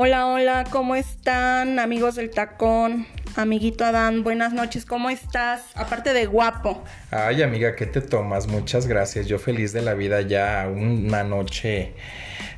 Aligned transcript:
Hola, 0.00 0.28
hola, 0.28 0.64
¿cómo 0.70 0.94
están 0.94 1.80
amigos 1.80 2.14
del 2.14 2.30
tacón? 2.30 3.08
Amiguito 3.34 3.84
Adán, 3.84 4.22
buenas 4.22 4.52
noches, 4.52 4.86
¿cómo 4.86 5.10
estás? 5.10 5.62
Aparte 5.74 6.12
de 6.12 6.26
guapo. 6.26 6.84
Ay, 7.10 7.42
amiga, 7.42 7.74
¿qué 7.74 7.84
te 7.84 8.00
tomas? 8.00 8.46
Muchas 8.46 8.86
gracias. 8.86 9.26
Yo 9.26 9.40
feliz 9.40 9.72
de 9.72 9.82
la 9.82 9.94
vida 9.94 10.20
ya 10.20 10.62
a 10.62 10.68
una 10.68 11.24
noche, 11.24 11.94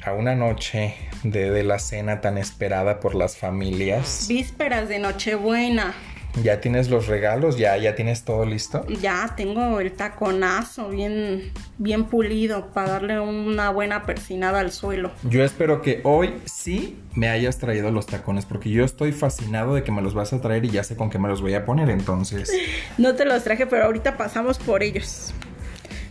a 0.04 0.12
una 0.12 0.34
noche 0.34 0.94
de, 1.22 1.50
de 1.50 1.64
la 1.64 1.78
cena 1.78 2.20
tan 2.20 2.36
esperada 2.36 3.00
por 3.00 3.14
las 3.14 3.38
familias. 3.38 4.26
Vísperas 4.28 4.90
de 4.90 4.98
Nochebuena. 4.98 5.94
¿Ya 6.42 6.60
tienes 6.60 6.88
los 6.88 7.06
regalos? 7.06 7.58
¿Ya, 7.58 7.76
ya 7.76 7.94
tienes 7.94 8.24
todo 8.24 8.44
listo? 8.44 8.86
Ya 9.00 9.34
tengo 9.36 9.80
el 9.80 9.92
taconazo 9.92 10.88
bien, 10.88 11.52
bien 11.78 12.04
pulido 12.04 12.72
para 12.72 12.92
darle 12.92 13.20
una 13.20 13.70
buena 13.70 14.06
persinada 14.06 14.60
al 14.60 14.72
suelo. 14.72 15.10
Yo 15.24 15.44
espero 15.44 15.82
que 15.82 16.00
hoy 16.04 16.34
sí 16.44 16.96
me 17.14 17.28
hayas 17.28 17.58
traído 17.58 17.90
los 17.90 18.06
tacones 18.06 18.46
porque 18.46 18.70
yo 18.70 18.84
estoy 18.84 19.12
fascinado 19.12 19.74
de 19.74 19.82
que 19.82 19.92
me 19.92 20.02
los 20.02 20.14
vas 20.14 20.32
a 20.32 20.40
traer 20.40 20.64
y 20.64 20.70
ya 20.70 20.84
sé 20.84 20.96
con 20.96 21.10
qué 21.10 21.18
me 21.18 21.28
los 21.28 21.42
voy 21.42 21.54
a 21.54 21.64
poner 21.64 21.90
entonces. 21.90 22.50
No 22.98 23.14
te 23.14 23.24
los 23.24 23.42
traje, 23.44 23.66
pero 23.66 23.84
ahorita 23.84 24.16
pasamos 24.16 24.58
por 24.58 24.82
ellos 24.82 25.32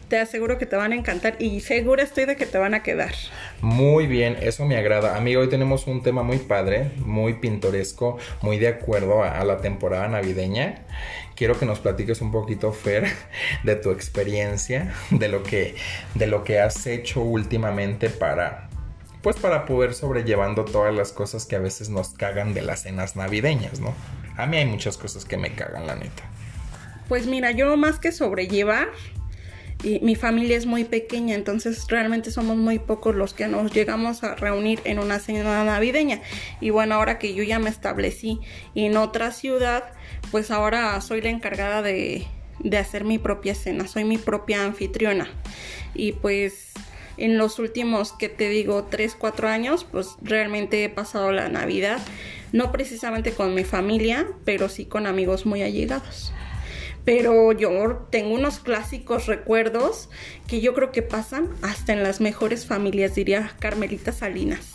te 0.10 0.18
aseguro 0.18 0.58
que 0.58 0.66
te 0.66 0.76
van 0.76 0.92
a 0.92 0.96
encantar 0.96 1.36
y 1.40 1.62
segura 1.62 2.04
estoy 2.04 2.26
de 2.26 2.36
que 2.36 2.46
te 2.46 2.58
van 2.58 2.74
a 2.74 2.84
quedar. 2.84 3.14
Muy 3.62 4.08
bien, 4.08 4.38
eso 4.42 4.66
me 4.66 4.76
agrada. 4.76 5.16
Amigo, 5.16 5.42
hoy 5.42 5.50
tenemos 5.50 5.88
un 5.88 6.02
tema 6.02 6.24
muy 6.24 6.40
padre, 6.40 6.92
muy 6.98 7.36
pintoresco, 7.36 8.18
muy 8.42 8.58
de 8.58 8.68
acuerdo 8.68 9.24
a, 9.24 9.44
la 9.44 9.58
temporada 9.58 10.08
navideña. 10.08 10.86
Quiero 11.36 11.58
que 11.58 11.66
nos 11.66 11.80
platiques 11.80 12.22
un 12.22 12.32
poquito, 12.32 12.74
Fer, 12.74 13.08
de 13.64 13.76
tu 13.76 13.92
experiencia, 13.92 14.94
de 15.12 15.30
lo 15.30 15.44
que, 15.44 15.76
de 16.16 16.28
lo 16.28 16.44
que 16.44 16.60
has 16.60 16.88
hecho 16.88 17.22
últimamente 17.22 18.10
para 18.10 18.66
pues 19.22 19.36
para 19.36 19.66
poder 19.66 19.94
sobrellevando 19.94 20.64
todas 20.64 20.96
las 20.96 21.12
cosas 21.12 21.46
que 21.46 21.58
a 21.58 21.60
veces 21.60 21.90
nos 21.90 22.12
cagan 22.14 22.54
de 22.54 22.62
las 22.62 22.84
cenas 22.84 23.18
navideñas, 23.18 23.82
¿no? 23.82 23.94
A 24.38 24.46
mí 24.46 24.56
hay 24.56 24.66
muchas 24.66 24.98
cosas 24.98 25.26
que 25.26 25.36
me 25.36 25.54
cagan, 25.56 25.88
la 25.88 25.96
neta. 25.96 26.24
Pues 27.10 27.28
mira, 27.28 27.52
yo 27.52 27.76
más 27.76 28.00
que 28.00 28.14
sobrellevar, 28.14 28.88
y 29.84 30.00
mi 30.02 30.16
familia 30.16 30.58
es 30.58 30.66
muy 30.66 30.84
pequeña, 30.84 31.36
entonces 31.36 31.86
realmente 31.88 32.32
somos 32.32 32.58
muy 32.58 32.80
pocos 32.80 33.16
los 33.16 33.34
que 33.34 33.48
nos 33.48 33.72
llegamos 33.72 34.24
a 34.24 34.36
reunir 34.36 34.82
en 34.84 35.00
una 35.00 35.20
cena 35.20 35.64
navideña. 35.64 36.22
Y 36.60 36.70
bueno, 36.70 36.96
ahora 36.96 37.18
que 37.18 37.34
yo 37.34 37.44
ya 37.44 37.60
me 37.60 37.70
establecí 37.70 38.40
en 38.76 38.98
otra 38.98 39.32
ciudad, 39.32 39.94
pues 40.32 40.52
ahora 40.52 41.00
soy 41.00 41.22
la 41.22 41.30
encargada 41.30 41.82
de, 41.82 42.28
de 42.60 42.78
hacer 42.78 43.06
mi 43.06 43.20
propia 43.20 43.56
cena, 43.56 43.88
soy 43.88 44.04
mi 44.04 44.18
propia 44.18 44.66
anfitriona. 44.66 45.30
Y 45.96 46.12
pues 46.12 46.74
en 47.16 47.38
los 47.38 47.58
últimos, 47.58 48.12
que 48.12 48.28
te 48.28 48.50
digo, 48.50 48.84
3, 48.84 49.16
4 49.18 49.48
años, 49.48 49.86
pues 49.90 50.18
realmente 50.22 50.84
he 50.84 50.90
pasado 50.90 51.32
la 51.32 51.48
Navidad, 51.48 52.00
no 52.52 52.74
precisamente 52.74 53.32
con 53.32 53.54
mi 53.54 53.64
familia, 53.64 54.28
pero 54.44 54.68
sí 54.68 54.86
con 54.86 55.08
amigos 55.08 55.46
muy 55.46 55.62
allegados 55.62 56.34
pero 57.10 57.54
yo 57.54 58.06
tengo 58.12 58.36
unos 58.36 58.60
clásicos 58.60 59.26
recuerdos 59.26 60.12
que 60.46 60.62
yo 60.62 60.76
creo 60.76 60.92
que 60.92 61.02
pasan 61.02 61.50
hasta 61.64 61.92
en 61.92 62.04
las 62.04 62.22
mejores 62.22 62.68
familias, 62.68 63.16
diría 63.16 63.52
Carmelita 63.58 64.12
Salinas. 64.12 64.74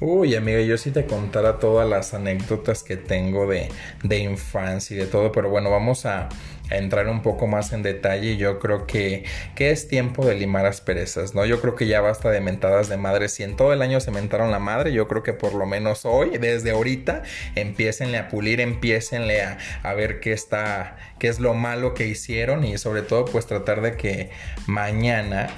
Uy, 0.00 0.34
amiga, 0.34 0.60
yo 0.62 0.76
sí 0.78 0.90
te 0.90 1.06
contara 1.06 1.60
todas 1.60 1.88
las 1.88 2.12
anécdotas 2.12 2.82
que 2.82 2.96
tengo 2.96 3.46
de, 3.46 3.68
de 4.02 4.18
infancia 4.18 4.96
y 4.96 4.98
de 4.98 5.06
todo, 5.06 5.30
pero 5.30 5.48
bueno, 5.48 5.70
vamos 5.70 6.06
a, 6.06 6.28
entrar 6.70 7.08
un 7.08 7.22
poco 7.22 7.46
más 7.46 7.72
en 7.72 7.82
detalle. 7.82 8.36
Yo 8.36 8.58
creo 8.58 8.86
que, 8.86 9.24
que 9.54 9.70
es 9.70 9.88
tiempo 9.88 10.24
de 10.26 10.34
limar 10.34 10.66
asperezas, 10.66 11.34
¿no? 11.34 11.44
Yo 11.44 11.60
creo 11.60 11.76
que 11.76 11.86
ya 11.86 12.00
basta 12.00 12.30
de 12.30 12.40
mentadas 12.40 12.88
de 12.88 12.96
madre. 12.96 13.28
Si 13.28 13.42
en 13.42 13.56
todo 13.56 13.72
el 13.72 13.82
año 13.82 14.00
se 14.00 14.10
mentaron 14.10 14.50
la 14.50 14.58
madre, 14.58 14.92
yo 14.92 15.08
creo 15.08 15.22
que 15.22 15.32
por 15.32 15.54
lo 15.54 15.66
menos 15.66 16.04
hoy, 16.04 16.38
desde 16.38 16.70
ahorita, 16.70 17.22
empiecenle 17.54 18.18
a 18.18 18.28
pulir, 18.28 18.60
empiecenle 18.60 19.42
a, 19.42 19.58
a 19.82 19.94
ver 19.94 20.20
qué 20.20 20.32
está, 20.32 20.96
qué 21.18 21.28
es 21.28 21.40
lo 21.40 21.54
malo 21.54 21.94
que 21.94 22.06
hicieron 22.06 22.64
y 22.64 22.78
sobre 22.78 23.02
todo 23.02 23.24
pues 23.24 23.46
tratar 23.46 23.80
de 23.80 23.96
que 23.96 24.30
mañana 24.66 25.48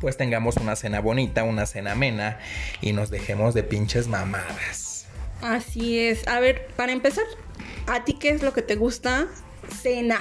pues 0.00 0.16
tengamos 0.16 0.56
una 0.56 0.76
cena 0.76 1.00
bonita, 1.00 1.44
una 1.44 1.66
cena 1.66 1.92
amena 1.92 2.38
y 2.80 2.92
nos 2.92 3.10
dejemos 3.10 3.54
de 3.54 3.62
pinches 3.62 4.08
mamadas. 4.08 5.06
Así 5.42 5.98
es. 6.00 6.26
A 6.28 6.40
ver, 6.40 6.68
para 6.76 6.92
empezar, 6.92 7.24
¿a 7.86 8.04
ti 8.04 8.14
qué 8.14 8.30
es 8.30 8.42
lo 8.42 8.52
que 8.52 8.62
te 8.62 8.74
gusta 8.74 9.28
cenar 9.70 10.20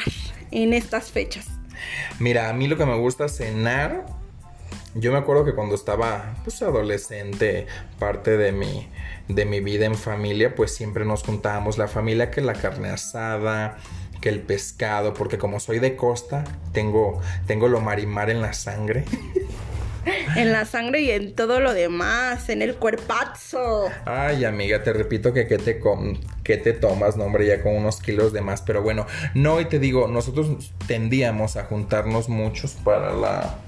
en 0.51 0.73
estas 0.73 1.11
fechas? 1.11 1.47
Mira, 2.19 2.49
a 2.49 2.53
mí 2.53 2.67
lo 2.67 2.77
que 2.77 2.85
me 2.85 2.97
gusta 2.97 3.27
cenar, 3.27 4.05
yo 4.93 5.11
me 5.11 5.17
acuerdo 5.17 5.45
que 5.45 5.53
cuando 5.53 5.75
estaba 5.75 6.35
pues 6.43 6.61
adolescente, 6.61 7.67
parte 7.99 8.37
de 8.37 8.51
mi 8.51 8.87
de 9.27 9.45
mi 9.45 9.59
vida 9.59 9.85
en 9.85 9.95
familia, 9.95 10.55
pues 10.55 10.73
siempre 10.73 11.03
nos 11.03 11.23
juntábamos 11.23 11.77
la 11.77 11.87
familia 11.87 12.29
que 12.29 12.41
la 12.41 12.53
carne 12.53 12.89
asada, 12.89 13.77
que 14.21 14.29
el 14.29 14.41
pescado, 14.41 15.13
porque 15.13 15.37
como 15.37 15.59
soy 15.59 15.79
de 15.79 15.95
costa, 15.95 16.43
tengo 16.73 17.21
tengo 17.47 17.67
lo 17.67 17.81
marimar 17.81 18.29
en 18.29 18.41
la 18.41 18.53
sangre. 18.53 19.05
en 20.35 20.51
la 20.51 20.65
sangre 20.65 21.01
y 21.01 21.11
en 21.11 21.35
todo 21.35 21.59
lo 21.59 21.73
demás, 21.73 22.49
en 22.49 22.61
el 22.61 22.75
cuerpazo. 22.75 23.89
Ay, 24.05 24.45
amiga, 24.45 24.83
te 24.83 24.93
repito 24.93 25.33
que 25.33 25.45
te, 25.45 25.57
te 26.57 26.73
tomas, 26.73 27.17
no, 27.17 27.25
hombre, 27.25 27.47
ya 27.47 27.61
con 27.61 27.75
unos 27.75 28.01
kilos 28.01 28.33
de 28.33 28.41
más. 28.41 28.61
Pero 28.61 28.81
bueno, 28.81 29.05
no, 29.33 29.59
y 29.61 29.65
te 29.65 29.79
digo, 29.79 30.07
nosotros 30.07 30.71
tendíamos 30.87 31.57
a 31.57 31.65
juntarnos 31.65 32.29
muchos 32.29 32.73
para 32.73 33.13
la 33.13 33.59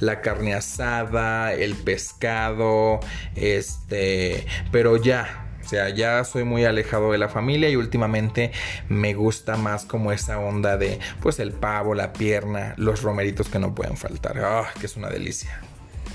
la 0.00 0.20
carne 0.20 0.54
asada, 0.54 1.52
el 1.54 1.74
pescado, 1.74 3.00
este, 3.34 4.46
pero 4.70 4.96
ya, 4.96 5.43
o 5.64 5.68
sea, 5.68 5.88
ya 5.88 6.22
soy 6.24 6.44
muy 6.44 6.64
alejado 6.64 7.12
de 7.12 7.18
la 7.18 7.28
familia 7.28 7.70
y 7.70 7.76
últimamente 7.76 8.52
me 8.88 9.14
gusta 9.14 9.56
más 9.56 9.84
como 9.84 10.12
esa 10.12 10.38
onda 10.38 10.76
de 10.76 10.98
pues 11.20 11.38
el 11.40 11.52
pavo, 11.52 11.94
la 11.94 12.12
pierna, 12.12 12.74
los 12.76 13.02
romeritos 13.02 13.48
que 13.48 13.58
no 13.58 13.74
pueden 13.74 13.96
faltar. 13.96 14.38
Ah, 14.38 14.68
que 14.78 14.86
es 14.86 14.96
una 14.96 15.08
delicia. 15.08 15.60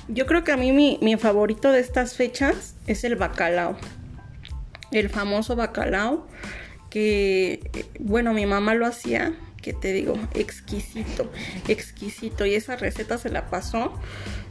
Yo 0.07 0.25
creo 0.25 0.43
que 0.43 0.51
a 0.51 0.57
mí 0.57 0.71
mi, 0.71 0.99
mi 1.01 1.17
favorito 1.17 1.71
de 1.71 1.79
estas 1.79 2.15
fechas 2.15 2.75
es 2.87 3.03
el 3.03 3.15
bacalao. 3.15 3.75
El 4.91 5.09
famoso 5.09 5.55
bacalao 5.55 6.27
que, 6.89 7.87
bueno, 7.99 8.33
mi 8.33 8.45
mamá 8.45 8.73
lo 8.75 8.85
hacía 8.85 9.33
que 9.61 9.73
te 9.73 9.93
digo, 9.93 10.15
exquisito, 10.33 11.31
exquisito. 11.67 12.45
Y 12.45 12.55
esa 12.55 12.75
receta 12.75 13.17
se 13.17 13.29
la 13.29 13.49
pasó 13.49 13.93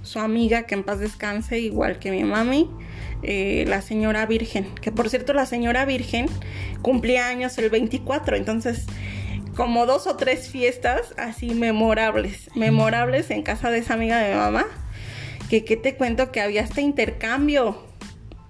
su 0.03 0.19
amiga, 0.19 0.63
que 0.63 0.75
en 0.75 0.85
paz 0.85 1.01
descanse, 1.01 1.59
igual 1.59 1.99
que 1.99 2.11
mi 2.11 2.25
mami, 2.25 2.71
eh, 3.23 3.65
la 3.67 3.83
señora 3.83 4.27
Virgen. 4.27 4.75
Que 4.77 4.93
por 4.93 5.09
cierto, 5.11 5.33
la 5.33 5.47
señora 5.47 5.85
Virgen 5.85 6.27
cumplía 6.83 7.29
años 7.29 7.59
el 7.59 7.71
24, 7.71 8.37
entonces 8.37 8.87
como 9.57 9.87
dos 9.87 10.07
o 10.07 10.17
tres 10.17 10.49
fiestas 10.49 11.15
así 11.17 11.51
memorables, 11.51 12.49
memorables 12.55 13.31
en 13.31 13.43
casa 13.43 13.71
de 13.71 13.79
esa 13.79 13.95
amiga 13.95 14.19
de 14.19 14.31
mi 14.31 14.37
mamá. 14.37 14.67
Que 15.51 15.65
qué 15.65 15.77
te 15.77 15.97
cuento 15.97 16.31
que 16.31 16.41
había 16.41 16.61
este 16.61 16.83
intercambio. 16.83 17.83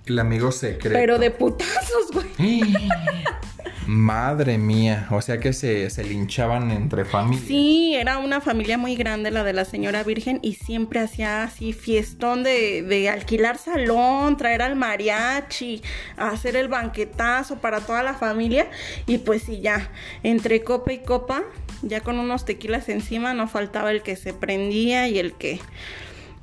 El 0.04 0.18
amigo 0.18 0.50
secreto. 0.50 0.98
Pero 0.98 1.18
de 1.18 1.30
putazos, 1.30 2.10
güey. 2.12 2.60
Madre 3.88 4.59
mía, 4.59 5.09
o 5.10 5.22
sea 5.22 5.41
que 5.41 5.54
se, 5.54 5.88
se, 5.88 6.04
linchaban 6.04 6.71
entre 6.72 7.06
familias. 7.06 7.47
Sí, 7.49 7.94
era 7.94 8.19
una 8.19 8.43
familia 8.43 8.76
muy 8.76 8.97
grande 8.97 9.31
la 9.31 9.44
de 9.44 9.54
la 9.54 9.65
señora 9.65 10.03
Virgen 10.04 10.41
y 10.43 10.56
siempre 10.56 11.00
hacía 11.00 11.43
así 11.44 11.72
fiestón 11.72 12.43
de, 12.43 12.82
de 12.82 13.09
alquilar 13.09 13.56
salón, 13.56 14.37
traer 14.37 14.60
al 14.60 14.77
mariachi, 14.77 15.81
hacer 16.19 16.56
el 16.56 16.69
banquetazo 16.69 17.60
para 17.62 17.81
toda 17.81 18.03
la 18.03 18.12
familia 18.12 18.69
y 19.06 19.16
pues 19.16 19.44
sí, 19.44 19.62
ya, 19.62 19.91
entre 20.22 20.62
copa 20.62 20.93
y 20.93 20.98
copa, 20.98 21.44
ya 21.81 22.03
con 22.03 22.19
unos 22.19 22.44
tequilas 22.44 22.91
encima, 22.91 23.32
no 23.32 23.48
faltaba 23.48 23.91
el 23.91 24.03
que 24.03 24.16
se 24.16 24.34
prendía 24.34 25.09
y 25.09 25.18
el 25.18 25.33
que... 25.33 25.60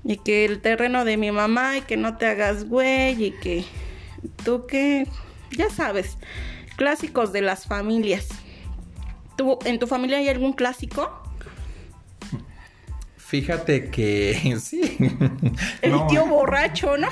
Y 0.03 0.17
que 0.17 0.45
el 0.45 0.61
terreno 0.61 1.03
de 1.03 1.17
mi 1.17 1.31
mamá 1.31 1.77
y 1.77 1.81
que 1.81 1.97
no 1.97 2.17
te 2.17 2.27
hagas 2.27 2.69
güey 2.69 3.23
y 3.23 3.31
que 3.31 3.65
tú 4.43 4.67
que, 4.67 5.07
ya 5.57 5.71
sabes 5.71 6.17
Clásicos 6.75 7.31
de 7.31 7.41
las 7.41 7.65
familias. 7.65 8.27
¿Tú, 9.37 9.59
¿En 9.65 9.79
tu 9.79 9.87
familia 9.87 10.17
hay 10.17 10.29
algún 10.29 10.53
clásico? 10.53 11.25
Fíjate 13.25 13.89
que 13.89 14.55
sí. 14.61 14.97
El 15.81 16.07
tío 16.07 16.27
borracho, 16.27 16.95
¿no? 16.95 17.07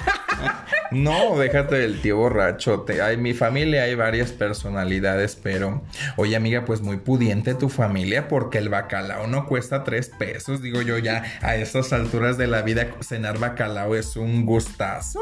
no, 0.91 1.37
déjate 1.37 1.75
del 1.75 2.01
tío 2.01 2.17
borracho. 2.17 2.85
hay, 3.03 3.17
mi 3.17 3.33
familia 3.33 3.83
hay 3.83 3.95
varias 3.95 4.31
personalidades, 4.31 5.35
pero 5.35 5.81
oye 6.15 6.35
amiga, 6.35 6.65
pues 6.65 6.81
muy 6.81 6.97
pudiente 6.97 7.55
tu 7.55 7.67
familia 7.67 8.27
porque 8.27 8.59
el 8.59 8.69
bacalao 8.69 9.25
no 9.25 9.47
cuesta 9.47 9.83
tres 9.83 10.09
pesos. 10.09 10.61
Digo 10.61 10.83
yo 10.83 10.99
ya 10.99 11.23
a 11.41 11.55
estas 11.55 11.91
alturas 11.91 12.37
de 12.37 12.45
la 12.45 12.61
vida 12.61 12.91
cenar 13.01 13.39
bacalao 13.39 13.95
es 13.95 14.15
un 14.15 14.45
gustazo. 14.45 15.19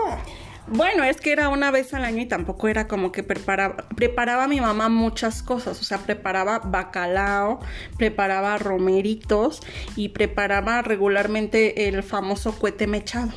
Bueno, 0.74 1.04
es 1.04 1.20
que 1.20 1.34
era 1.34 1.50
una 1.50 1.70
vez 1.70 1.94
al 1.94 2.06
año 2.06 2.22
y 2.22 2.26
tampoco 2.26 2.70
era 2.70 2.88
como 2.88 3.12
que 3.12 3.24
preparaba, 3.24 3.76
preparaba 3.96 4.48
mi 4.48 4.62
mamá 4.62 4.88
muchas 4.88 5.44
cosas, 5.44 5.80
o 5.82 5.84
sea, 5.84 5.98
preparaba 5.98 6.60
bacalao, 6.60 7.60
preparaba 7.98 8.58
romeritos 8.58 9.60
y 9.98 10.10
preparaba 10.10 10.82
regularmente 10.82 11.90
el 11.90 12.04
famoso 12.04 12.58
cohete 12.58 12.88
mechado. 12.88 13.32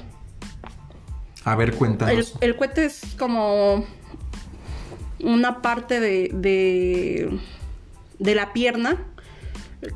A 1.44 1.56
ver, 1.56 1.74
cuéntanos. 1.74 2.36
El, 2.40 2.50
el 2.50 2.56
cohete 2.56 2.84
es 2.84 3.16
como 3.18 3.84
una 5.18 5.60
parte 5.60 5.98
de, 5.98 6.30
de, 6.32 7.40
de 8.20 8.34
la 8.36 8.52
pierna 8.52 9.04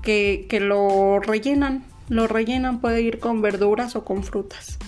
que, 0.03 0.47
que, 0.49 0.59
lo 0.59 1.21
rellenan. 1.21 1.85
Lo 2.09 2.27
rellenan, 2.27 2.81
puede 2.81 3.03
ir 3.03 3.21
con 3.21 3.43
verduras 3.43 3.95
o 3.95 4.05
con 4.05 4.25
frutas. 4.25 4.79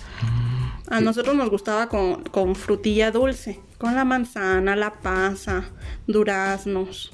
A 0.91 0.99
nosotros 0.99 1.37
nos 1.37 1.49
gustaba 1.49 1.87
con, 1.87 2.23
con 2.23 2.53
frutilla 2.53 3.11
dulce, 3.11 3.61
con 3.77 3.95
la 3.95 4.03
manzana, 4.03 4.75
la 4.75 4.91
pasa, 4.91 5.63
duraznos, 6.05 7.13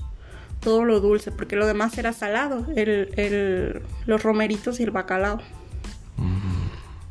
todo 0.61 0.83
lo 0.83 0.99
dulce, 0.99 1.31
porque 1.31 1.55
lo 1.55 1.67
demás 1.67 1.95
era 1.99 2.11
salado, 2.11 2.65
el, 2.75 3.11
el, 3.17 3.83
los 4.07 4.23
romeritos 4.23 4.79
y 4.79 4.83
el 4.83 4.89
bacalao. 4.89 5.43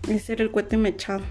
Ese 0.08 0.32
era 0.32 0.42
el 0.42 0.50
cohete 0.50 0.76
mechado. 0.76 1.22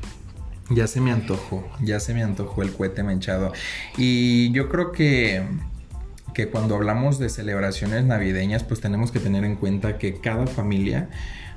Ya 0.70 0.88
se 0.88 1.02
me 1.02 1.12
antojó, 1.12 1.70
ya 1.82 2.00
se 2.00 2.14
me 2.14 2.24
antojó 2.24 2.64
el 2.64 2.72
cohete 2.72 3.04
mechado. 3.04 3.52
Y 3.98 4.54
yo 4.54 4.70
creo 4.70 4.94
que, 4.94 5.44
que 6.34 6.48
cuando 6.48 6.76
hablamos 6.76 7.20
de 7.20 7.28
celebraciones 7.28 8.06
navideñas, 8.06 8.64
pues 8.64 8.80
tenemos 8.80 9.12
que 9.12 9.20
tener 9.20 9.44
en 9.44 9.58
cuenta 9.58 9.98
que 9.98 10.22
cada 10.22 10.48
familia 10.48 11.10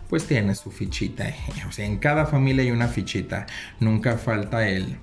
pues 0.08 0.26
tiene 0.26 0.54
su 0.54 0.70
fichita. 0.70 1.32
O 1.68 1.72
sea, 1.72 1.84
en 1.84 1.98
cada 1.98 2.26
familia 2.26 2.62
hay 2.62 2.70
una 2.70 2.88
fichita. 2.88 3.46
Nunca 3.80 4.16
falta 4.16 4.68
el 4.68 4.98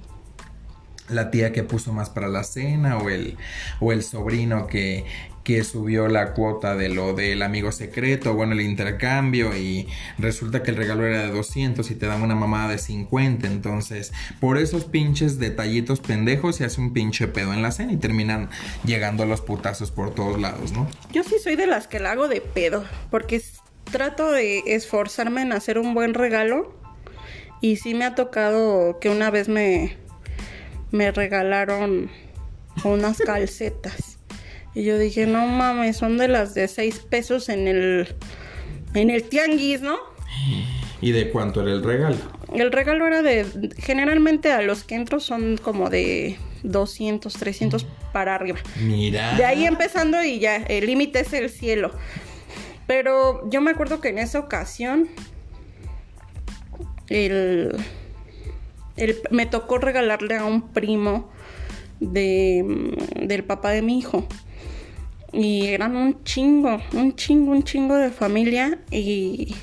la 1.10 1.30
tía 1.30 1.52
que 1.52 1.64
puso 1.64 1.94
más 1.94 2.10
para 2.10 2.28
la 2.28 2.44
cena 2.44 2.98
o 2.98 3.10
el, 3.10 3.38
o 3.80 3.92
el 3.92 4.02
sobrino 4.02 4.66
que, 4.66 5.06
que 5.46 5.64
subió 5.64 6.08
la 6.08 6.34
cuota 6.34 6.76
de 6.76 6.90
lo 6.90 7.14
del 7.14 7.44
amigo 7.44 7.72
secreto, 7.72 8.34
bueno, 8.34 8.54
el 8.54 8.62
intercambio 8.62 9.56
y 9.56 9.88
resulta 10.18 10.64
que 10.64 10.72
el 10.72 10.78
regalo 10.78 11.06
era 11.06 11.22
de 11.22 11.30
200 11.30 11.90
y 11.92 11.96
te 11.96 12.08
dan 12.08 12.24
una 12.24 12.34
mamada 12.34 12.70
de 12.70 12.80
50, 12.80 13.46
entonces 13.46 14.12
por 14.40 14.58
esos 14.58 14.86
pinches 14.86 15.38
detallitos 15.38 16.00
pendejos 16.00 16.56
se 16.56 16.66
hace 16.66 16.82
un 16.82 16.94
pinche 16.94 17.28
pedo 17.28 17.54
en 17.54 17.62
la 17.62 17.72
cena 17.72 17.94
y 17.94 17.98
terminan 17.98 18.50
llegando 18.84 19.28
los 19.28 19.42
putazos 19.42 19.92
por 19.92 20.16
todos 20.16 20.42
lados, 20.42 20.72
¿no? 20.72 20.88
Yo 21.14 21.24
sí 21.24 21.36
soy 21.42 21.56
de 21.56 21.68
las 21.68 21.88
que 21.88 22.00
la 22.00 22.14
hago 22.14 22.28
de 22.28 22.42
pedo, 22.42 22.84
porque 23.12 23.36
trato 23.92 24.32
de 24.32 24.64
esforzarme 24.68 25.42
en 25.42 25.54
hacer 25.54 25.78
un 25.78 25.94
buen 25.94 26.14
regalo 26.14 26.74
y 27.62 27.78
sí 27.78 27.94
me 27.94 28.06
ha 28.06 28.16
tocado 28.16 29.00
que 29.00 29.10
una 29.10 29.32
vez 29.32 29.48
me 29.48 29.98
me 30.92 31.12
regalaron 31.12 32.10
unas 32.84 33.18
calcetas. 33.26 34.18
Y 34.74 34.84
yo 34.84 34.98
dije, 34.98 35.26
no 35.26 35.48
mames, 35.48 35.98
son 35.98 36.18
de 36.18 36.28
las 36.28 36.54
de 36.54 36.68
6 36.68 37.00
pesos 37.10 37.48
en 37.50 37.68
el, 37.68 38.08
en 38.94 39.10
el 39.10 39.24
tianguis, 39.24 39.82
¿no? 39.82 39.98
¿Y 41.02 41.12
de 41.12 41.30
cuánto 41.30 41.62
era 41.62 41.72
el 41.72 41.84
regalo? 41.84 42.18
El 42.54 42.72
regalo 42.72 43.08
era 43.08 43.22
de, 43.22 43.46
generalmente 43.78 44.52
a 44.52 44.62
los 44.62 44.84
que 44.84 44.96
entro 44.96 45.20
son 45.20 45.58
como 45.58 45.90
de 45.90 46.38
200, 46.64 47.32
300 47.34 47.86
para 48.12 48.36
arriba. 48.36 48.60
Mira. 48.82 49.36
De 49.38 49.46
ahí 49.46 49.66
empezando 49.66 50.22
y 50.24 50.40
ya, 50.40 50.58
el 50.58 50.88
límite 50.88 51.22
es 51.22 51.32
el 51.32 51.50
cielo. 51.50 51.92
Pero 52.88 53.50
yo 53.50 53.62
me 53.62 53.72
acuerdo 53.72 54.00
que 54.00 54.10
en 54.10 54.20
esa 54.20 54.40
ocasión, 54.40 55.08
el 57.08 57.76
me 59.32 59.46
tocó 59.46 59.78
regalarle 59.78 60.36
a 60.36 60.46
un 60.46 60.70
primo 60.70 61.30
de, 62.00 62.64
mm, 62.66 63.28
del 63.28 63.44
papá 63.44 63.72
de 63.72 63.82
mi 63.82 64.00
hijo. 64.00 64.28
Y 65.34 65.68
eran 65.68 65.96
un 65.98 66.24
chingo, 66.24 66.82
un 66.94 67.16
chingo, 67.16 67.52
un 67.52 67.64
chingo 67.64 67.96
de 67.96 68.12
familia. 68.12 68.80
Y, 68.92 69.54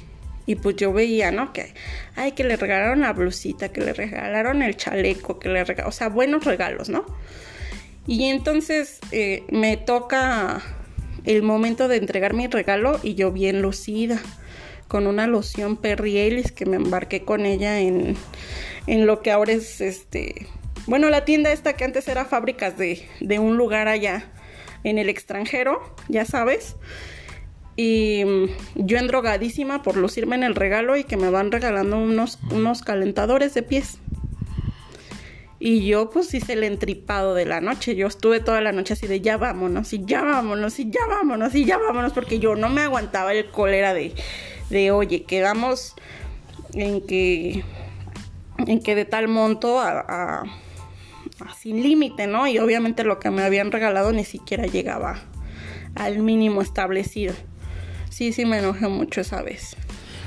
y 0.45 0.57
pues 0.57 0.77
yo 0.77 0.93
veía, 0.93 1.31
¿no? 1.31 1.53
Que, 1.53 1.73
ay, 2.15 2.33
que 2.33 2.45
le 2.45 2.57
regalaron 2.57 3.01
la 3.01 3.13
blusita, 3.13 3.71
que 3.71 3.81
le 3.81 3.93
regalaron 3.95 4.63
el 4.63 4.77
chaleco, 4.77 5.39
que 5.39 5.49
le 5.49 5.65
regalaron, 5.65 5.89
o 5.89 5.93
sea, 5.93 6.09
buenos 6.09 6.45
regalos, 6.45 6.89
¿no? 6.89 7.07
Y 8.07 8.25
entonces 8.25 8.99
eh, 9.13 9.45
me 9.51 9.77
toca 9.77 10.61
el 11.25 11.43
momento 11.43 11.89
de 11.89 11.97
entregar 11.97 12.35
mi 12.35 12.47
regalo 12.47 12.99
y 13.03 13.15
yo 13.15 13.33
bien 13.33 13.63
lucida, 13.63 14.21
con 14.89 15.07
una 15.07 15.27
loción 15.27 15.77
Perry 15.77 16.19
Ellis 16.19 16.53
que 16.53 16.67
me 16.67 16.77
embarqué 16.77 17.25
con 17.25 17.47
ella 17.47 17.81
en, 17.81 18.17
en 18.87 19.07
lo 19.07 19.23
que 19.23 19.31
ahora 19.31 19.53
es 19.53 19.81
este, 19.81 20.47
bueno, 20.87 21.11
la 21.11 21.25
tienda 21.25 21.53
esta 21.53 21.75
que 21.75 21.85
antes 21.85 22.09
era 22.09 22.25
fábricas 22.25 22.77
de, 22.77 23.07
de 23.21 23.39
un 23.39 23.57
lugar 23.57 23.89
allá 23.89 24.25
en 24.85 24.99
el 24.99 25.09
extranjero, 25.09 25.95
ya 26.09 26.25
sabes. 26.25 26.77
Y 27.77 28.25
mm, 28.25 28.85
yo 28.87 28.99
endrogadísima 28.99 29.83
por 29.83 29.97
lucirme 29.97 30.37
en 30.37 30.43
el 30.43 30.55
regalo 30.55 30.97
y 30.97 31.05
que 31.05 31.17
me 31.17 31.31
van 31.31 31.53
regalando 31.53 31.99
unos, 31.99 32.39
unos 32.51 32.83
calentadores 32.83 33.55
de 33.55 33.63
pies. 33.63 33.99
Y 35.65 35.87
yo 35.87 36.11
pues 36.11 36.35
hice 36.35 36.55
el 36.55 36.65
entripado 36.65 37.35
de 37.35 37.47
la 37.47 37.61
noche. 37.61 37.95
Yo 37.95 38.09
estuve 38.09 38.41
toda 38.41 38.61
la 38.61 38.73
noche 38.73 38.95
así 38.95 39.07
de 39.07 39.21
ya 39.21 39.37
vámonos, 39.37 39.93
y 39.93 40.05
ya 40.05 40.21
vámonos, 40.23 40.81
y 40.81 40.91
ya 40.91 41.07
vámonos, 41.09 41.55
y 41.55 41.65
ya 41.65 41.79
vámonos, 41.79 42.13
porque 42.13 42.41
yo 42.41 42.57
no 42.57 42.69
me 42.69 42.81
aguantaba 42.81 43.33
el 43.33 43.49
cólera 43.49 43.95
de, 43.95 44.13
de 44.71 44.91
oye, 44.91 45.23
quedamos 45.23 45.95
en 46.75 47.01
que 47.07 47.63
en 48.67 48.81
que 48.81 48.97
de 48.97 49.05
tal 49.05 49.29
monto 49.29 49.79
a, 49.79 50.43
sin 51.61 51.81
límite, 51.81 52.27
¿no? 52.27 52.49
Y 52.49 52.59
obviamente 52.59 53.05
lo 53.05 53.21
que 53.21 53.31
me 53.31 53.45
habían 53.45 53.71
regalado 53.71 54.11
ni 54.11 54.25
siquiera 54.25 54.67
llegaba 54.67 55.23
al 55.95 56.19
mínimo 56.19 56.61
establecido. 56.61 57.35
Sí, 58.11 58.33
sí 58.33 58.47
me 58.47 58.59
enojé 58.59 58.89
mucho 58.89 59.21
esa 59.21 59.43
vez. 59.43 59.77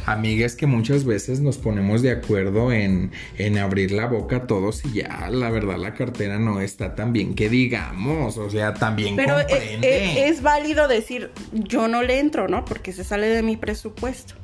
Amiga, 0.06 0.46
es 0.46 0.56
que 0.56 0.68
muchas 0.68 1.04
veces 1.04 1.40
nos 1.40 1.58
ponemos 1.58 2.02
de 2.02 2.12
acuerdo 2.12 2.72
en, 2.72 3.12
en, 3.38 3.58
abrir 3.58 3.92
la 3.92 4.06
boca 4.06 4.46
todos 4.46 4.86
y 4.86 4.94
ya, 4.94 5.30
la 5.32 5.50
verdad, 5.50 5.78
la 5.78 5.94
cartera 5.94 6.38
no 6.38 6.62
está 6.62 6.94
tan 6.94 7.12
bien 7.12 7.34
que 7.34 7.50
digamos, 7.50 8.38
o 8.38 8.50
sea, 8.50 8.74
también 8.76 9.16
Pero 9.16 9.40
eh, 9.40 9.46
comprende. 9.50 10.22
Es, 10.30 10.38
es, 10.38 10.42
válido 10.42 10.88
decir, 10.88 11.32
yo 11.52 11.88
no 11.88 12.04
le 12.04 12.20
entro, 12.20 12.48
¿no? 12.48 12.66
Porque 12.66 12.94
se 12.94 13.04
sale 13.04 13.28
de 13.28 13.42
mi 13.42 13.58
presupuesto. 13.58 14.36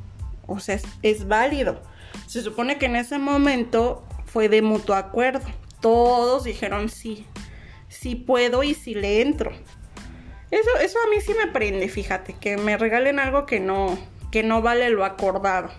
O 0.47 0.59
sea, 0.59 0.75
es, 0.75 0.83
es 1.03 1.27
válido. 1.27 1.81
Se 2.25 2.41
supone 2.41 2.77
que 2.77 2.87
en 2.87 2.95
ese 2.95 3.19
momento 3.19 4.03
fue 4.25 4.49
de 4.49 4.61
mutuo 4.61 4.95
acuerdo. 4.95 5.45
Todos 5.79 6.43
dijeron 6.43 6.89
sí, 6.89 7.25
sí 7.87 8.15
puedo 8.15 8.63
y 8.63 8.73
sí 8.73 8.95
le 8.95 9.21
entro. 9.21 9.51
Eso, 10.49 10.69
eso 10.83 10.97
a 11.05 11.09
mí 11.09 11.21
sí 11.21 11.33
me 11.37 11.51
prende, 11.51 11.87
fíjate, 11.87 12.33
que 12.33 12.57
me 12.57 12.77
regalen 12.77 13.19
algo 13.19 13.45
que 13.45 13.61
no, 13.61 13.97
que 14.31 14.43
no 14.43 14.61
vale 14.61 14.89
lo 14.89 15.05
acordado. 15.05 15.69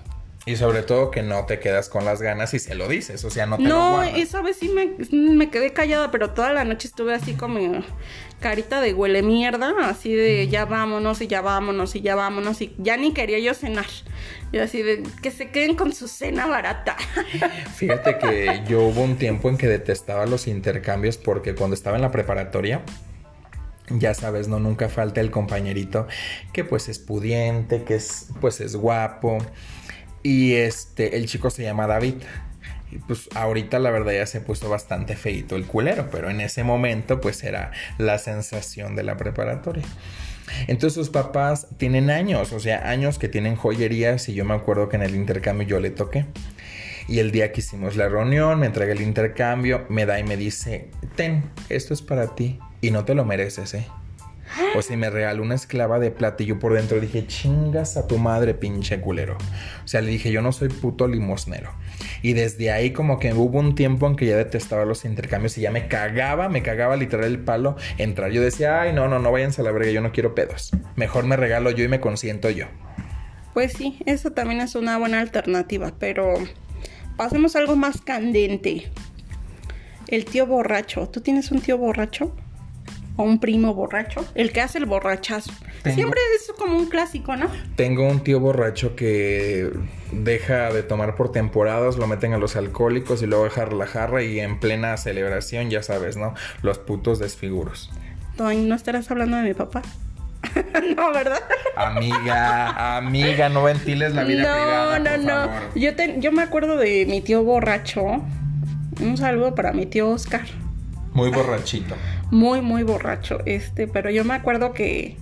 Y 0.44 0.56
sobre 0.56 0.82
todo 0.82 1.12
que 1.12 1.22
no 1.22 1.46
te 1.46 1.60
quedas 1.60 1.88
con 1.88 2.04
las 2.04 2.20
ganas 2.20 2.52
y 2.52 2.58
se 2.58 2.74
lo 2.74 2.88
dices, 2.88 3.24
o 3.24 3.30
sea, 3.30 3.46
no 3.46 3.58
te 3.58 3.62
no, 3.62 3.98
lo 3.98 4.02
esa 4.02 4.42
vez 4.42 4.56
sí 4.56 4.68
me, 4.68 4.90
me, 5.12 5.50
quedé 5.50 5.72
callada, 5.72 6.10
pero 6.10 6.30
toda 6.30 6.52
la 6.52 6.64
noche 6.64 6.88
estuve 6.88 7.14
así 7.14 7.34
como 7.34 7.84
carita 8.40 8.80
de 8.80 8.92
huele 8.92 9.22
mierda, 9.22 9.72
así 9.88 10.12
de 10.12 10.48
ya 10.48 10.64
vámonos 10.64 11.20
y 11.20 11.28
ya 11.28 11.42
vámonos 11.42 11.94
y 11.94 12.00
ya 12.00 12.16
vámonos 12.16 12.60
y 12.60 12.74
ya 12.78 12.96
ni 12.96 13.12
quería 13.12 13.38
yo 13.38 13.54
cenar. 13.54 13.86
Yo 14.52 14.64
así 14.64 14.82
de 14.82 15.04
que 15.22 15.30
se 15.30 15.50
queden 15.50 15.76
con 15.76 15.92
su 15.92 16.08
cena 16.08 16.46
barata. 16.46 16.96
Fíjate 17.76 18.18
que 18.18 18.64
yo 18.68 18.82
hubo 18.82 19.02
un 19.02 19.16
tiempo 19.16 19.48
en 19.48 19.56
que 19.56 19.68
detestaba 19.68 20.26
los 20.26 20.48
intercambios 20.48 21.18
porque 21.18 21.54
cuando 21.54 21.74
estaba 21.74 21.94
en 21.94 22.02
la 22.02 22.10
preparatoria, 22.10 22.82
ya 23.88 24.14
sabes, 24.14 24.48
no 24.48 24.58
nunca 24.58 24.88
falta 24.88 25.20
el 25.20 25.30
compañerito 25.30 26.06
que 26.52 26.64
pues 26.64 26.88
es 26.88 26.98
pudiente, 26.98 27.84
que 27.84 27.96
es 27.96 28.28
pues 28.40 28.60
es 28.60 28.76
guapo 28.76 29.38
y 30.22 30.54
este 30.54 31.16
el 31.16 31.26
chico 31.26 31.50
se 31.50 31.62
llama 31.62 31.86
David. 31.86 32.14
Y 32.90 32.98
pues 32.98 33.30
ahorita 33.34 33.78
la 33.78 33.90
verdad 33.90 34.12
ya 34.12 34.26
se 34.26 34.40
puso 34.40 34.68
bastante 34.68 35.16
feito 35.16 35.56
el 35.56 35.64
culero, 35.66 36.10
pero 36.10 36.28
en 36.28 36.42
ese 36.42 36.62
momento 36.62 37.20
pues 37.20 37.42
era 37.42 37.72
la 37.98 38.18
sensación 38.18 38.94
de 38.96 39.02
la 39.02 39.16
preparatoria. 39.16 39.84
Entonces 40.66 40.94
sus 40.94 41.08
papás 41.08 41.68
tienen 41.78 42.10
años, 42.10 42.52
o 42.52 42.60
sea, 42.60 42.90
años 42.90 43.18
que 43.18 43.28
tienen 43.28 43.56
joyerías 43.56 44.28
y 44.28 44.34
yo 44.34 44.44
me 44.44 44.54
acuerdo 44.54 44.90
que 44.90 44.96
en 44.96 45.02
el 45.02 45.14
intercambio 45.14 45.66
yo 45.66 45.80
le 45.80 45.90
toqué. 45.90 46.26
Y 47.08 47.18
el 47.18 47.32
día 47.32 47.50
que 47.50 47.60
hicimos 47.60 47.96
la 47.96 48.08
reunión, 48.08 48.60
me 48.60 48.66
entrega 48.66 48.92
el 48.92 49.00
intercambio, 49.00 49.86
me 49.88 50.04
da 50.04 50.20
y 50.20 50.24
me 50.24 50.36
dice, 50.36 50.90
ten, 51.16 51.42
esto 51.70 51.94
es 51.94 52.02
para 52.02 52.34
ti 52.34 52.60
y 52.82 52.90
no 52.90 53.06
te 53.06 53.14
lo 53.14 53.24
mereces, 53.24 53.72
¿eh? 53.72 53.86
O 54.76 54.82
si 54.82 54.96
me 54.96 55.08
regaló 55.08 55.42
una 55.42 55.54
esclava 55.54 55.98
de 55.98 56.10
plata 56.10 56.42
y 56.42 56.46
yo 56.46 56.58
por 56.58 56.74
dentro 56.74 57.00
dije, 57.00 57.26
chingas 57.26 57.96
a 57.96 58.06
tu 58.06 58.18
madre, 58.18 58.52
pinche 58.52 59.00
culero. 59.00 59.38
O 59.84 59.88
sea, 59.88 60.02
le 60.02 60.10
dije, 60.10 60.30
yo 60.30 60.42
no 60.42 60.52
soy 60.52 60.68
puto 60.68 61.08
limosnero. 61.08 61.70
Y 62.20 62.34
desde 62.34 62.70
ahí 62.70 62.90
como 62.90 63.18
que 63.18 63.32
hubo 63.32 63.58
un 63.58 63.74
tiempo 63.74 64.06
en 64.06 64.16
que 64.16 64.26
ya 64.26 64.36
detestaba 64.36 64.84
los 64.84 65.04
intercambios 65.04 65.56
y 65.56 65.62
ya 65.62 65.70
me 65.70 65.88
cagaba, 65.88 66.48
me 66.48 66.62
cagaba 66.62 66.96
literal 66.96 67.26
el 67.26 67.38
palo 67.38 67.76
entrar. 67.96 68.30
Yo 68.30 68.42
decía, 68.42 68.82
ay, 68.82 68.92
no, 68.92 69.08
no, 69.08 69.18
no 69.18 69.32
váyanse 69.32 69.62
a 69.62 69.64
la 69.64 69.72
verga, 69.72 69.90
yo 69.90 70.02
no 70.02 70.12
quiero 70.12 70.34
pedos. 70.34 70.72
Mejor 70.96 71.24
me 71.24 71.36
regalo 71.36 71.70
yo 71.70 71.84
y 71.84 71.88
me 71.88 72.00
consiento 72.00 72.50
yo. 72.50 72.66
Pues 73.54 73.72
sí, 73.72 73.98
eso 74.06 74.32
también 74.32 74.60
es 74.60 74.74
una 74.74 74.98
buena 74.98 75.20
alternativa, 75.20 75.92
pero 75.98 76.34
pasemos 77.16 77.54
a 77.54 77.60
algo 77.60 77.76
más 77.76 78.00
candente. 78.00 78.90
El 80.08 80.24
tío 80.24 80.46
borracho. 80.46 81.08
¿Tú 81.08 81.20
tienes 81.20 81.50
un 81.50 81.60
tío 81.60 81.78
borracho? 81.78 82.34
O 83.16 83.22
un 83.24 83.38
primo 83.38 83.74
borracho, 83.74 84.24
el 84.34 84.52
que 84.52 84.60
hace 84.60 84.78
el 84.78 84.86
borrachazo. 84.86 85.52
Siempre 85.84 86.20
es 86.36 86.52
como 86.58 86.76
un 86.76 86.86
clásico, 86.86 87.36
¿no? 87.36 87.48
Tengo 87.76 88.08
un 88.08 88.22
tío 88.22 88.40
borracho 88.40 88.96
que 88.96 89.70
deja 90.12 90.72
de 90.72 90.82
tomar 90.82 91.14
por 91.16 91.32
temporadas, 91.32 91.96
lo 91.96 92.06
meten 92.06 92.32
a 92.32 92.38
los 92.38 92.56
alcohólicos 92.56 93.22
y 93.22 93.26
luego 93.26 93.44
dejar 93.44 93.72
la 93.72 93.86
jarra 93.86 94.22
y 94.22 94.40
en 94.40 94.60
plena 94.60 94.96
celebración, 94.96 95.70
ya 95.70 95.82
sabes, 95.82 96.16
¿no? 96.16 96.34
Los 96.62 96.78
putos 96.78 97.18
desfiguros. 97.18 97.90
¿no 98.38 98.74
estarás 98.74 99.10
hablando 99.10 99.36
de 99.36 99.42
mi 99.44 99.54
papá? 99.54 99.82
no, 100.96 101.12
¿verdad? 101.12 101.40
Amiga, 101.76 102.96
amiga, 102.96 103.48
no 103.48 103.62
ventiles 103.62 104.14
la 104.14 104.24
vida 104.24 104.42
privada. 104.42 104.98
No, 104.98 105.16
no, 105.16 105.46
no. 105.46 105.50
Yo, 105.74 105.90
yo 106.18 106.32
me 106.32 106.42
acuerdo 106.42 106.76
de 106.76 107.06
mi 107.06 107.20
tío 107.20 107.44
borracho. 107.44 108.02
Un 109.00 109.16
saludo 109.16 109.54
para 109.54 109.72
mi 109.72 109.86
tío 109.86 110.10
Oscar. 110.10 110.46
Muy 111.14 111.30
borrachito. 111.30 111.94
Muy, 112.30 112.60
muy 112.60 112.82
borracho. 112.82 113.38
Este, 113.44 113.86
pero 113.86 114.10
yo 114.10 114.24
me 114.24 114.34
acuerdo 114.34 114.72
que. 114.72 115.16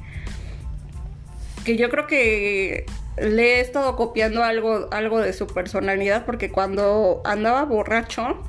Que 1.64 1.76
yo 1.76 1.90
creo 1.90 2.06
que 2.06 2.86
le 3.20 3.56
he 3.56 3.60
estado 3.60 3.96
copiando 3.96 4.42
algo, 4.42 4.88
algo 4.92 5.18
de 5.18 5.32
su 5.32 5.46
personalidad 5.46 6.24
porque 6.24 6.50
cuando 6.50 7.20
andaba 7.24 7.64
borracho 7.64 8.42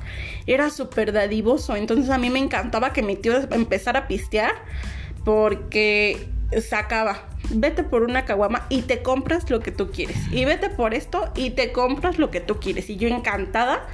era 0.46 0.70
súper 0.70 1.12
dadivoso. 1.12 1.76
Entonces 1.76 2.10
a 2.10 2.18
mí 2.18 2.30
me 2.30 2.38
encantaba 2.38 2.92
que 2.92 3.02
mi 3.02 3.16
tío 3.16 3.36
empezara 3.50 4.00
a 4.00 4.08
pistear 4.08 4.52
porque 5.24 6.28
sacaba, 6.60 7.28
vete 7.50 7.82
por 7.82 8.02
una 8.02 8.24
caguama 8.24 8.66
y 8.68 8.82
te 8.82 9.02
compras 9.02 9.48
lo 9.50 9.60
que 9.60 9.72
tú 9.72 9.90
quieres. 9.90 10.16
Y 10.30 10.44
vete 10.44 10.70
por 10.70 10.94
esto 10.94 11.30
y 11.34 11.50
te 11.50 11.72
compras 11.72 12.18
lo 12.18 12.30
que 12.30 12.40
tú 12.40 12.58
quieres. 12.58 12.88
Y 12.90 12.96
yo 12.96 13.08
encantada 13.08 13.86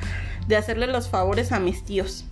de 0.47 0.57
hacerle 0.57 0.87
los 0.87 1.09
favores 1.09 1.53
a 1.53 1.61
mis 1.61 1.85
tíos, 1.85 2.25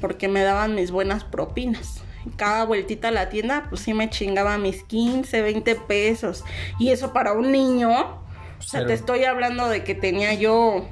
porque 0.00 0.28
me 0.28 0.42
daban 0.42 0.74
mis 0.74 0.90
buenas 0.90 1.24
propinas. 1.24 2.02
Cada 2.36 2.64
vueltita 2.64 3.08
a 3.08 3.10
la 3.12 3.28
tienda, 3.28 3.66
pues 3.68 3.82
sí 3.82 3.94
me 3.94 4.10
chingaba 4.10 4.58
mis 4.58 4.82
15, 4.82 5.42
20 5.42 5.74
pesos. 5.76 6.44
Y 6.78 6.90
eso 6.90 7.12
para 7.12 7.32
un 7.32 7.50
niño, 7.50 7.90
o 7.90 8.62
sea, 8.62 8.86
te 8.86 8.92
estoy 8.92 9.24
hablando 9.24 9.68
de 9.68 9.84
que 9.84 9.94
tenía 9.94 10.34
yo 10.34 10.86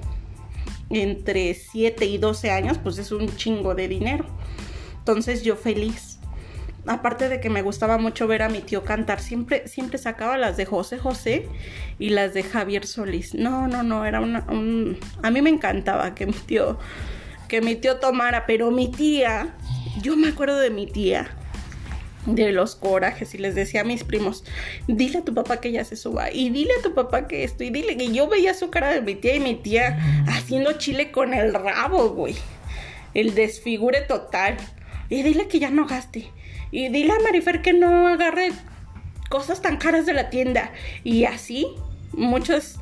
entre 0.91 1.53
7 1.55 2.07
y 2.07 2.19
12 2.19 2.51
años, 2.51 2.79
pues 2.79 2.99
es 2.99 3.13
un 3.13 3.35
chingo 3.37 3.75
de 3.75 3.89
dinero. 3.89 4.25
Entonces 4.99 5.43
yo 5.43 5.57
feliz 5.57 6.19
aparte 6.89 7.29
de 7.29 7.41
que 7.41 7.51
me 7.51 7.63
gustaba 7.63 7.99
mucho 7.99 8.27
ver 8.27 8.43
a 8.43 8.49
mi 8.49 8.61
tío 8.61 8.83
cantar, 8.83 9.21
siempre, 9.21 9.69
siempre 9.69 9.99
sacaba 9.99 10.39
las 10.39 10.57
de 10.57 10.65
José 10.65 10.99
José 10.99 11.49
y 11.99 12.11
las 12.11 12.35
de 12.35 12.43
Javier 12.43 12.87
Solís. 12.87 13.35
No, 13.35 13.69
no, 13.69 13.83
no, 13.83 14.05
era 14.05 14.21
una, 14.21 14.45
un... 14.49 14.99
A 15.23 15.31
mí 15.31 15.43
me 15.43 15.51
encantaba 15.51 16.15
que 16.15 16.27
mi 16.27 16.33
tío, 16.33 16.79
que 17.49 17.61
mi 17.61 17.75
tío 17.77 17.97
tomara, 17.97 18.47
pero 18.47 18.71
mi 18.71 18.89
tía, 18.89 19.55
yo 20.03 20.17
me 20.17 20.29
acuerdo 20.29 20.59
de 20.59 20.71
mi 20.71 20.87
tía, 20.87 21.29
de 22.27 22.53
los 22.53 22.77
corajes 22.77 23.35
y 23.35 23.39
les 23.39 23.55
decía 23.55 23.81
a 23.81 23.85
mis 23.85 24.05
primos, 24.05 24.45
dile 24.87 25.19
a 25.19 25.25
tu 25.25 25.35
papá 25.35 25.61
que 25.61 25.73
ya 25.73 25.85
se 25.85 25.97
suba 25.97 26.31
y 26.31 26.51
dile 26.51 26.73
a 26.79 26.83
tu 26.83 26.95
papá 26.95 27.27
que 27.27 27.45
esto 27.45 27.65
y 27.65 27.71
dile 27.71 27.97
que 27.97 28.13
yo 28.13 28.29
veía 28.29 28.55
su 28.55 28.71
cara 28.71 28.93
de 28.93 29.01
mi 29.01 29.15
tía 29.15 29.37
y 29.37 29.41
mi 29.41 29.55
tía 29.55 29.99
haciendo 30.29 30.73
chile 30.75 31.11
con 31.11 31.33
el 31.33 31.55
rabo, 31.55 32.11
güey. 32.11 32.37
El 33.15 33.35
desfigure 33.35 34.03
total. 34.03 34.57
Y 35.09 35.23
dile 35.23 35.49
que 35.49 35.59
ya 35.59 35.71
no 35.71 35.87
gaste. 35.87 36.31
Y 36.71 36.89
dile 36.91 37.13
a 37.13 37.23
Marifer 37.25 37.63
que 37.63 37.73
no 37.73 38.09
agarre 38.09 38.53
cosas 39.31 39.63
tan 39.63 39.79
caras 39.79 40.05
de 40.05 40.13
la 40.13 40.29
tienda. 40.29 40.73
Y 41.05 41.25
así, 41.25 41.67
muchos, 42.13 42.79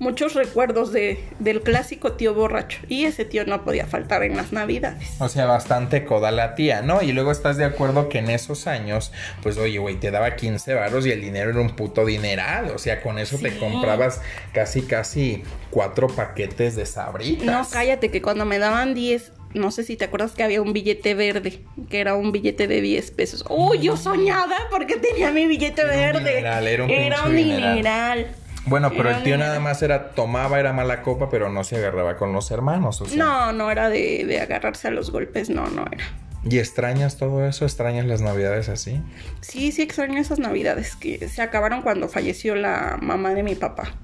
muchos 0.00 0.34
recuerdos 0.34 0.92
de, 0.92 1.22
del 1.38 1.60
clásico 1.60 2.12
tío 2.12 2.34
borracho. 2.34 2.80
Y 2.88 3.04
ese 3.04 3.24
tío 3.24 3.44
no 3.44 3.64
podía 3.64 3.86
faltar 3.86 4.24
en 4.24 4.36
las 4.36 4.52
navidades. 4.52 5.14
O 5.20 5.28
sea, 5.28 5.46
bastante 5.46 6.04
coda 6.04 6.32
la 6.32 6.56
tía, 6.56 6.82
¿no? 6.82 7.02
Y 7.02 7.12
luego 7.12 7.30
estás 7.30 7.56
de 7.56 7.64
acuerdo 7.64 8.08
que 8.08 8.18
en 8.18 8.30
esos 8.30 8.66
años, 8.66 9.12
pues 9.42 9.58
oye, 9.58 9.78
güey, 9.78 9.96
te 9.96 10.10
daba 10.10 10.34
15 10.34 10.74
varos 10.74 11.06
y 11.06 11.12
el 11.12 11.20
dinero 11.20 11.50
era 11.50 11.60
un 11.60 11.76
puto 11.76 12.04
dineral. 12.04 12.70
O 12.74 12.78
sea, 12.78 13.02
con 13.02 13.18
eso 13.18 13.38
te 13.38 13.56
comprabas 13.58 14.20
casi, 14.52 14.82
casi 14.82 15.44
cuatro 15.70 16.08
paquetes 16.08 16.74
de 16.74 16.86
sabritas. 16.86 17.46
No, 17.46 17.68
cállate, 17.70 18.10
que 18.10 18.22
cuando 18.22 18.44
me 18.44 18.58
daban 18.58 18.94
10 18.94 19.32
no 19.52 19.72
sé 19.72 19.82
si 19.82 19.96
te 19.96 20.04
acuerdas 20.04 20.32
que 20.32 20.44
había 20.44 20.62
un 20.62 20.72
billete 20.72 21.14
verde, 21.14 21.60
que 21.88 22.00
era 22.00 22.14
un 22.14 22.30
billete 22.30 22.68
de 22.68 22.80
10 22.80 23.10
pesos. 23.10 23.44
¡Oh, 23.48 23.74
yo 23.74 23.96
soñaba 23.96 24.56
porque 24.70 24.96
tenía 24.96 25.32
mi 25.32 25.46
billete 25.46 25.84
verde! 25.84 26.38
era 26.38 26.84
un, 26.84 26.90
era 26.90 27.24
un 27.24 27.34
mineral. 27.34 28.28
Bueno, 28.66 28.90
pero 28.90 29.10
el 29.10 29.22
tío 29.22 29.38
nada 29.38 29.58
más 29.58 29.82
era, 29.82 30.10
tomaba, 30.10 30.60
era 30.60 30.72
mala 30.72 31.02
copa, 31.02 31.30
pero 31.30 31.48
no 31.48 31.64
se 31.64 31.76
agarraba 31.76 32.16
con 32.16 32.32
los 32.32 32.50
hermanos. 32.50 33.02
No, 33.16 33.52
no 33.52 33.70
era 33.70 33.88
de, 33.88 34.24
de 34.26 34.40
agarrarse 34.40 34.88
a 34.88 34.90
los 34.90 35.10
golpes, 35.10 35.48
no, 35.50 35.66
no 35.68 35.86
era. 35.90 36.04
¿Y 36.44 36.58
extrañas 36.58 37.18
todo 37.18 37.46
eso? 37.46 37.66
¿Extrañas 37.66 38.06
las 38.06 38.22
navidades 38.22 38.68
así? 38.68 39.00
Sí, 39.42 39.72
sí 39.72 39.82
extraño 39.82 40.18
esas 40.18 40.38
navidades 40.38 40.96
que 40.96 41.28
se 41.28 41.42
acabaron 41.42 41.82
cuando 41.82 42.08
falleció 42.08 42.54
la 42.54 42.98
mamá 43.00 43.34
de 43.34 43.42
mi 43.42 43.54
papá. 43.54 43.94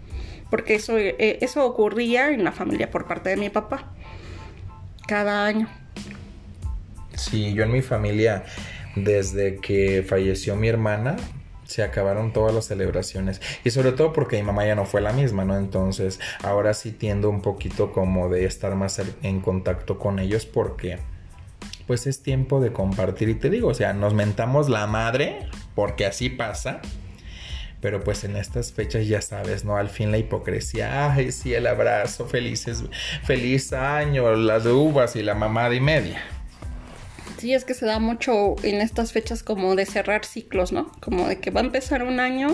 Porque 0.51 0.75
eso, 0.75 0.99
eh, 0.99 1.39
eso 1.41 1.65
ocurría 1.65 2.31
en 2.31 2.45
la 2.45 2.53
familia 2.53 2.91
por 2.91 3.07
parte 3.07 3.31
de 3.31 3.37
mi 3.37 3.49
papá 3.49 3.91
cada 5.07 5.47
año. 5.47 5.69
Sí, 7.15 7.55
yo 7.55 7.65
en 7.65 7.73
mi 7.73 7.81
familia, 7.81 8.45
desde 8.95 9.57
que 9.57 10.05
falleció 10.07 10.57
mi 10.57 10.69
hermana, 10.69 11.17
se 11.67 11.83
acabaron 11.83 12.33
todas 12.33 12.55
las 12.55 12.65
celebraciones. 12.67 13.41
Y 13.65 13.71
sobre 13.71 13.93
todo 13.93 14.13
porque 14.13 14.37
mi 14.37 14.45
mamá 14.45 14.65
ya 14.65 14.75
no 14.75 14.87
fue 14.87 15.01
la 15.01 15.13
misma, 15.13 15.45
¿no? 15.45 15.57
Entonces, 15.57 16.21
ahora 16.43 16.75
sí 16.75 16.93
tiendo 16.93 17.29
un 17.29 17.43
poquito 17.43 17.93
como 17.93 18.29
de 18.29 18.47
estar 18.47 18.75
más 18.75 19.01
en 19.23 19.41
contacto 19.41 19.99
con 19.99 20.19
ellos 20.19 20.47
porque 20.47 20.99
pues 21.87 22.07
es 22.07 22.23
tiempo 22.23 22.61
de 22.61 22.73
compartir 22.73 23.29
y 23.29 23.35
te 23.35 23.51
digo, 23.51 23.69
o 23.69 23.75
sea, 23.75 23.93
nos 23.93 24.15
mentamos 24.15 24.69
la 24.69 24.87
madre 24.87 25.49
porque 25.75 26.05
así 26.07 26.29
pasa 26.29 26.81
pero 27.81 28.03
pues 28.03 28.25
en 28.25 28.37
estas 28.37 28.73
fechas 28.73 29.07
ya 29.07 29.21
sabes, 29.21 29.65
¿no? 29.65 29.77
Al 29.77 29.91
fin 29.91 30.11
la 30.11 30.19
hipocresía, 30.19 31.13
ay, 31.13 31.31
sí, 31.31 31.55
el 31.55 31.69
abrazo, 31.69 32.27
felices, 32.27 32.83
feliz 33.23 33.73
año, 33.73 34.35
las 34.35 34.67
uvas 34.67 35.15
y 35.15 35.23
la 35.23 35.35
mamada 35.35 35.73
y 35.75 35.81
media. 35.81 36.21
Sí, 37.47 37.55
es 37.55 37.65
que 37.65 37.75
se 37.75 37.87
da 37.87 38.01
mucho 38.01 38.57
en 38.65 38.81
estas 38.81 39.13
fechas 39.13 39.45
como 39.45 39.77
de 39.77 39.87
cerrar 39.87 40.25
ciclos, 40.25 40.73
¿no? 40.73 40.91
Como 40.99 41.29
de 41.29 41.39
que 41.39 41.53
va 41.53 41.61
a 41.61 41.65
empezar 41.65 42.03
un 42.03 42.19
año, 42.19 42.49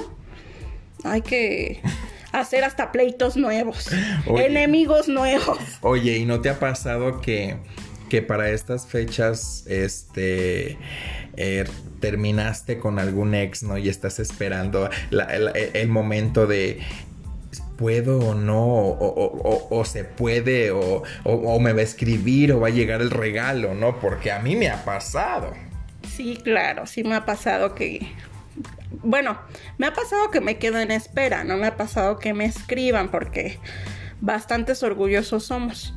hay 1.02 1.22
que 1.22 1.80
hacer 2.32 2.62
hasta 2.62 2.92
pleitos 2.92 3.38
nuevos, 3.38 3.88
enemigos 4.26 5.08
nuevos. 5.08 5.56
Oye, 5.80 6.18
¿y 6.18 6.26
no 6.26 6.42
te 6.42 6.50
ha 6.50 6.60
pasado 6.60 7.22
que, 7.22 7.56
que 8.10 8.20
para 8.20 8.50
estas 8.50 8.86
fechas, 8.86 9.64
este, 9.66 10.76
eh, 11.38 11.64
terminaste 12.00 12.78
con 12.78 12.98
algún 12.98 13.34
ex, 13.34 13.62
¿no? 13.62 13.78
Y 13.78 13.88
estás 13.88 14.18
esperando 14.18 14.90
el, 15.10 15.88
momento 15.88 16.46
de 16.46 16.80
puedo 17.76 18.18
o 18.18 18.34
no, 18.34 18.56
o, 18.58 19.84
se 19.84 20.04
puede, 20.04 20.70
o, 20.70 21.02
me 21.60 21.72
va 21.72 21.80
a 21.80 21.84
escribir, 21.84 22.52
o 22.52 22.60
va 22.60 22.68
a 22.68 22.70
llegar 22.70 23.00
el 23.00 23.10
regalo, 23.10 23.74
¿no? 23.74 23.98
Porque 24.00 24.30
a 24.30 24.38
mí 24.38 24.56
me 24.56 24.68
ha 24.68 24.84
pasado. 24.84 25.52
Sí, 26.08 26.38
claro, 26.42 26.86
sí 26.86 27.04
me 27.04 27.14
ha 27.14 27.24
pasado 27.24 27.74
que... 27.74 28.12
Bueno, 29.02 29.38
me 29.78 29.86
ha 29.86 29.94
pasado 29.94 30.30
que 30.30 30.40
me 30.40 30.58
quedo 30.58 30.78
en 30.78 30.90
espera, 30.90 31.44
no 31.44 31.56
me 31.56 31.66
ha 31.66 31.76
pasado 31.76 32.18
que 32.18 32.34
me 32.34 32.44
escriban 32.44 33.10
porque 33.10 33.58
bastantes 34.20 34.82
orgullosos 34.82 35.44
somos. 35.44 35.94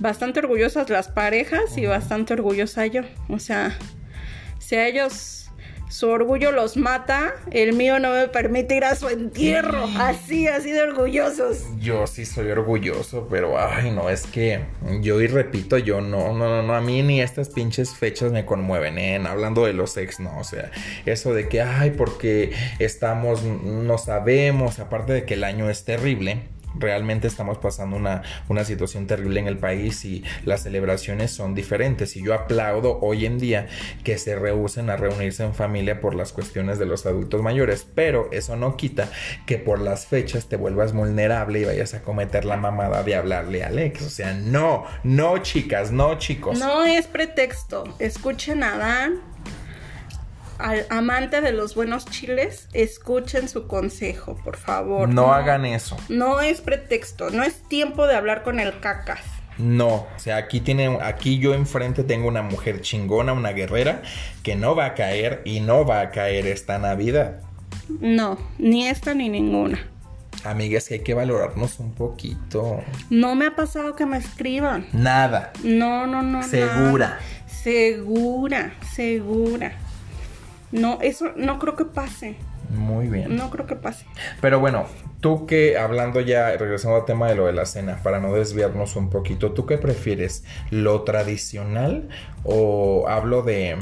Bastante 0.00 0.40
orgullosas 0.40 0.90
las 0.90 1.08
parejas 1.08 1.78
y 1.78 1.86
bastante 1.86 2.34
orgullosa 2.34 2.86
yo. 2.86 3.02
O 3.28 3.38
sea, 3.38 3.78
si 4.58 4.74
a 4.74 4.86
ellos 4.88 5.43
su 5.88 6.08
orgullo 6.08 6.52
los 6.52 6.76
mata, 6.76 7.34
el 7.50 7.74
mío 7.74 7.98
no 7.98 8.10
me 8.12 8.28
permite 8.28 8.76
ir 8.76 8.84
a 8.84 8.94
su 8.96 9.08
entierro. 9.08 9.84
Así, 9.98 10.48
así 10.48 10.70
de 10.70 10.82
orgullosos. 10.82 11.64
Yo 11.78 12.06
sí 12.06 12.24
soy 12.24 12.50
orgulloso, 12.50 13.28
pero 13.30 13.58
ay, 13.58 13.90
no, 13.90 14.10
es 14.10 14.26
que 14.26 14.60
yo 15.00 15.20
y 15.20 15.26
repito, 15.26 15.78
yo 15.78 16.00
no, 16.00 16.32
no, 16.32 16.48
no, 16.48 16.62
no, 16.62 16.74
a 16.74 16.80
mí 16.80 17.02
ni 17.02 17.20
estas 17.20 17.48
pinches 17.48 17.94
fechas 17.94 18.32
me 18.32 18.44
conmueven, 18.44 18.98
¿eh? 18.98 19.22
Hablando 19.26 19.64
de 19.64 19.72
los 19.72 19.96
ex, 19.96 20.20
no, 20.20 20.38
o 20.38 20.44
sea, 20.44 20.70
eso 21.06 21.32
de 21.34 21.48
que, 21.48 21.62
ay, 21.62 21.90
porque 21.90 22.52
estamos, 22.78 23.42
no 23.42 23.98
sabemos, 23.98 24.78
aparte 24.78 25.12
de 25.12 25.24
que 25.24 25.34
el 25.34 25.44
año 25.44 25.70
es 25.70 25.84
terrible 25.84 26.53
realmente 26.74 27.26
estamos 27.28 27.58
pasando 27.58 27.96
una, 27.96 28.22
una, 28.48 28.64
situación 28.64 29.06
terrible 29.06 29.40
en 29.40 29.46
el 29.46 29.58
país 29.58 30.04
y 30.04 30.24
las 30.44 30.62
celebraciones 30.62 31.30
son 31.30 31.54
diferentes. 31.54 32.16
Y 32.16 32.24
yo 32.24 32.34
aplaudo 32.34 32.98
hoy 33.00 33.26
en 33.26 33.38
día 33.38 33.68
que 34.02 34.18
se 34.18 34.36
rehúsen 34.36 34.90
a 34.90 34.96
reunirse 34.96 35.44
en 35.44 35.54
familia 35.54 36.00
por 36.00 36.14
las 36.14 36.32
cuestiones 36.32 36.78
de 36.78 36.86
los 36.86 37.06
adultos 37.06 37.42
mayores, 37.42 37.86
pero 37.94 38.28
eso 38.32 38.56
no 38.56 38.76
quita 38.76 39.10
que 39.46 39.58
por 39.58 39.80
las 39.80 40.06
fechas 40.06 40.48
te 40.48 40.56
vuelvas 40.56 40.92
vulnerable 40.92 41.60
y 41.60 41.64
vayas 41.64 41.94
a 41.94 42.02
cometer 42.02 42.44
la 42.44 42.56
mamada 42.56 43.02
de 43.02 43.14
hablarle 43.14 43.62
a 43.62 43.68
Alex. 43.68 44.02
O 44.02 44.10
sea, 44.10 44.32
no, 44.34 44.84
no 45.02 45.38
chicas, 45.38 45.92
no 45.92 46.18
chicos. 46.18 46.58
No 46.58 46.84
es 46.84 47.06
pretexto. 47.06 47.84
Escuchen 47.98 48.62
a 48.62 48.76
Dan 48.78 49.33
al 50.58 50.86
amante 50.90 51.40
de 51.40 51.52
los 51.52 51.74
buenos 51.74 52.06
chiles, 52.06 52.68
escuchen 52.72 53.48
su 53.48 53.66
consejo, 53.66 54.36
por 54.42 54.56
favor. 54.56 55.08
No, 55.08 55.32
hagan 55.32 55.64
eso. 55.64 55.96
No 56.08 56.40
es 56.40 56.60
pretexto, 56.60 57.30
no 57.30 57.42
es 57.42 57.62
tiempo 57.68 58.06
de 58.06 58.16
hablar 58.16 58.42
con 58.42 58.60
el 58.60 58.80
cacas. 58.80 59.20
No, 59.58 59.94
o 59.94 60.18
sea, 60.18 60.36
aquí 60.36 60.60
tiene, 60.60 60.98
aquí 61.00 61.38
yo 61.38 61.54
enfrente 61.54 62.02
tengo 62.02 62.26
una 62.26 62.42
mujer 62.42 62.80
chingona, 62.80 63.32
una 63.32 63.52
guerrera, 63.52 64.02
que 64.42 64.56
no 64.56 64.74
va 64.74 64.86
a 64.86 64.94
caer 64.94 65.42
y 65.44 65.60
no 65.60 65.84
va 65.84 66.00
a 66.00 66.10
caer 66.10 66.46
esta 66.46 66.78
Navidad. 66.78 67.40
No, 68.00 68.38
ni 68.58 68.88
esta 68.88 69.14
ni 69.14 69.28
ninguna. 69.28 69.86
Amigas, 70.42 70.88
que 70.88 70.94
hay 70.94 71.00
que 71.00 71.14
valorarnos 71.14 71.78
un 71.78 71.94
poquito. 71.94 72.82
No 73.08 73.34
me 73.34 73.46
ha 73.46 73.56
pasado 73.56 73.94
que 73.96 74.04
me 74.04 74.18
escriban. 74.18 74.86
Nada. 74.92 75.52
No, 75.62 76.06
no, 76.06 76.22
no. 76.22 76.42
Segura. 76.42 77.08
nada. 77.08 77.20
Segura, 77.46 78.74
segura. 78.94 79.78
No, 80.74 80.98
eso 81.00 81.30
no 81.36 81.60
creo 81.60 81.76
que 81.76 81.84
pase. 81.84 82.34
Muy 82.76 83.06
bien. 83.06 83.36
No 83.36 83.48
creo 83.48 83.64
que 83.64 83.76
pase. 83.76 84.06
Pero 84.40 84.58
bueno, 84.58 84.86
tú 85.20 85.46
que 85.46 85.78
hablando 85.78 86.20
ya, 86.20 86.56
regresando 86.56 86.96
al 86.96 87.04
tema 87.04 87.28
de 87.28 87.36
lo 87.36 87.46
de 87.46 87.52
la 87.52 87.64
cena, 87.64 88.00
para 88.02 88.18
no 88.18 88.34
desviarnos 88.34 88.96
un 88.96 89.08
poquito, 89.08 89.52
¿tú 89.52 89.66
qué 89.66 89.78
prefieres? 89.78 90.44
¿Lo 90.70 91.02
tradicional 91.02 92.08
o 92.42 93.06
hablo 93.06 93.42
de, 93.42 93.76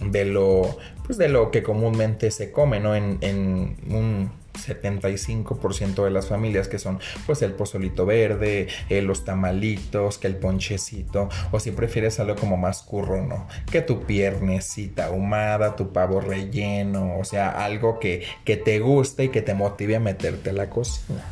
de 0.00 0.24
lo, 0.24 0.76
pues 1.04 1.16
de 1.16 1.28
lo 1.28 1.52
que 1.52 1.62
comúnmente 1.62 2.32
se 2.32 2.50
come, 2.50 2.80
¿no? 2.80 2.96
En, 2.96 3.18
en 3.20 3.76
un 3.88 4.32
75% 4.56 6.04
de 6.04 6.10
las 6.10 6.26
familias 6.26 6.68
que 6.68 6.78
son 6.78 6.98
pues 7.26 7.42
el 7.42 7.52
pozolito 7.52 8.06
verde, 8.06 8.68
eh, 8.88 9.02
los 9.02 9.24
tamalitos, 9.24 10.18
que 10.18 10.26
el 10.26 10.36
ponchecito, 10.36 11.28
o 11.50 11.60
si 11.60 11.70
prefieres 11.70 12.20
algo 12.20 12.36
como 12.36 12.56
más 12.56 12.82
curro, 12.82 13.24
¿no? 13.24 13.46
Que 13.70 13.82
tu 13.82 14.02
piernecita 14.02 15.06
ahumada, 15.06 15.76
tu 15.76 15.92
pavo 15.92 16.20
relleno, 16.20 17.18
o 17.18 17.24
sea, 17.24 17.50
algo 17.50 17.98
que, 17.98 18.24
que 18.44 18.56
te 18.56 18.80
guste 18.80 19.24
y 19.24 19.28
que 19.28 19.42
te 19.42 19.54
motive 19.54 19.96
a 19.96 20.00
meterte 20.00 20.50
a 20.50 20.52
la 20.52 20.70
cocina. 20.70 21.22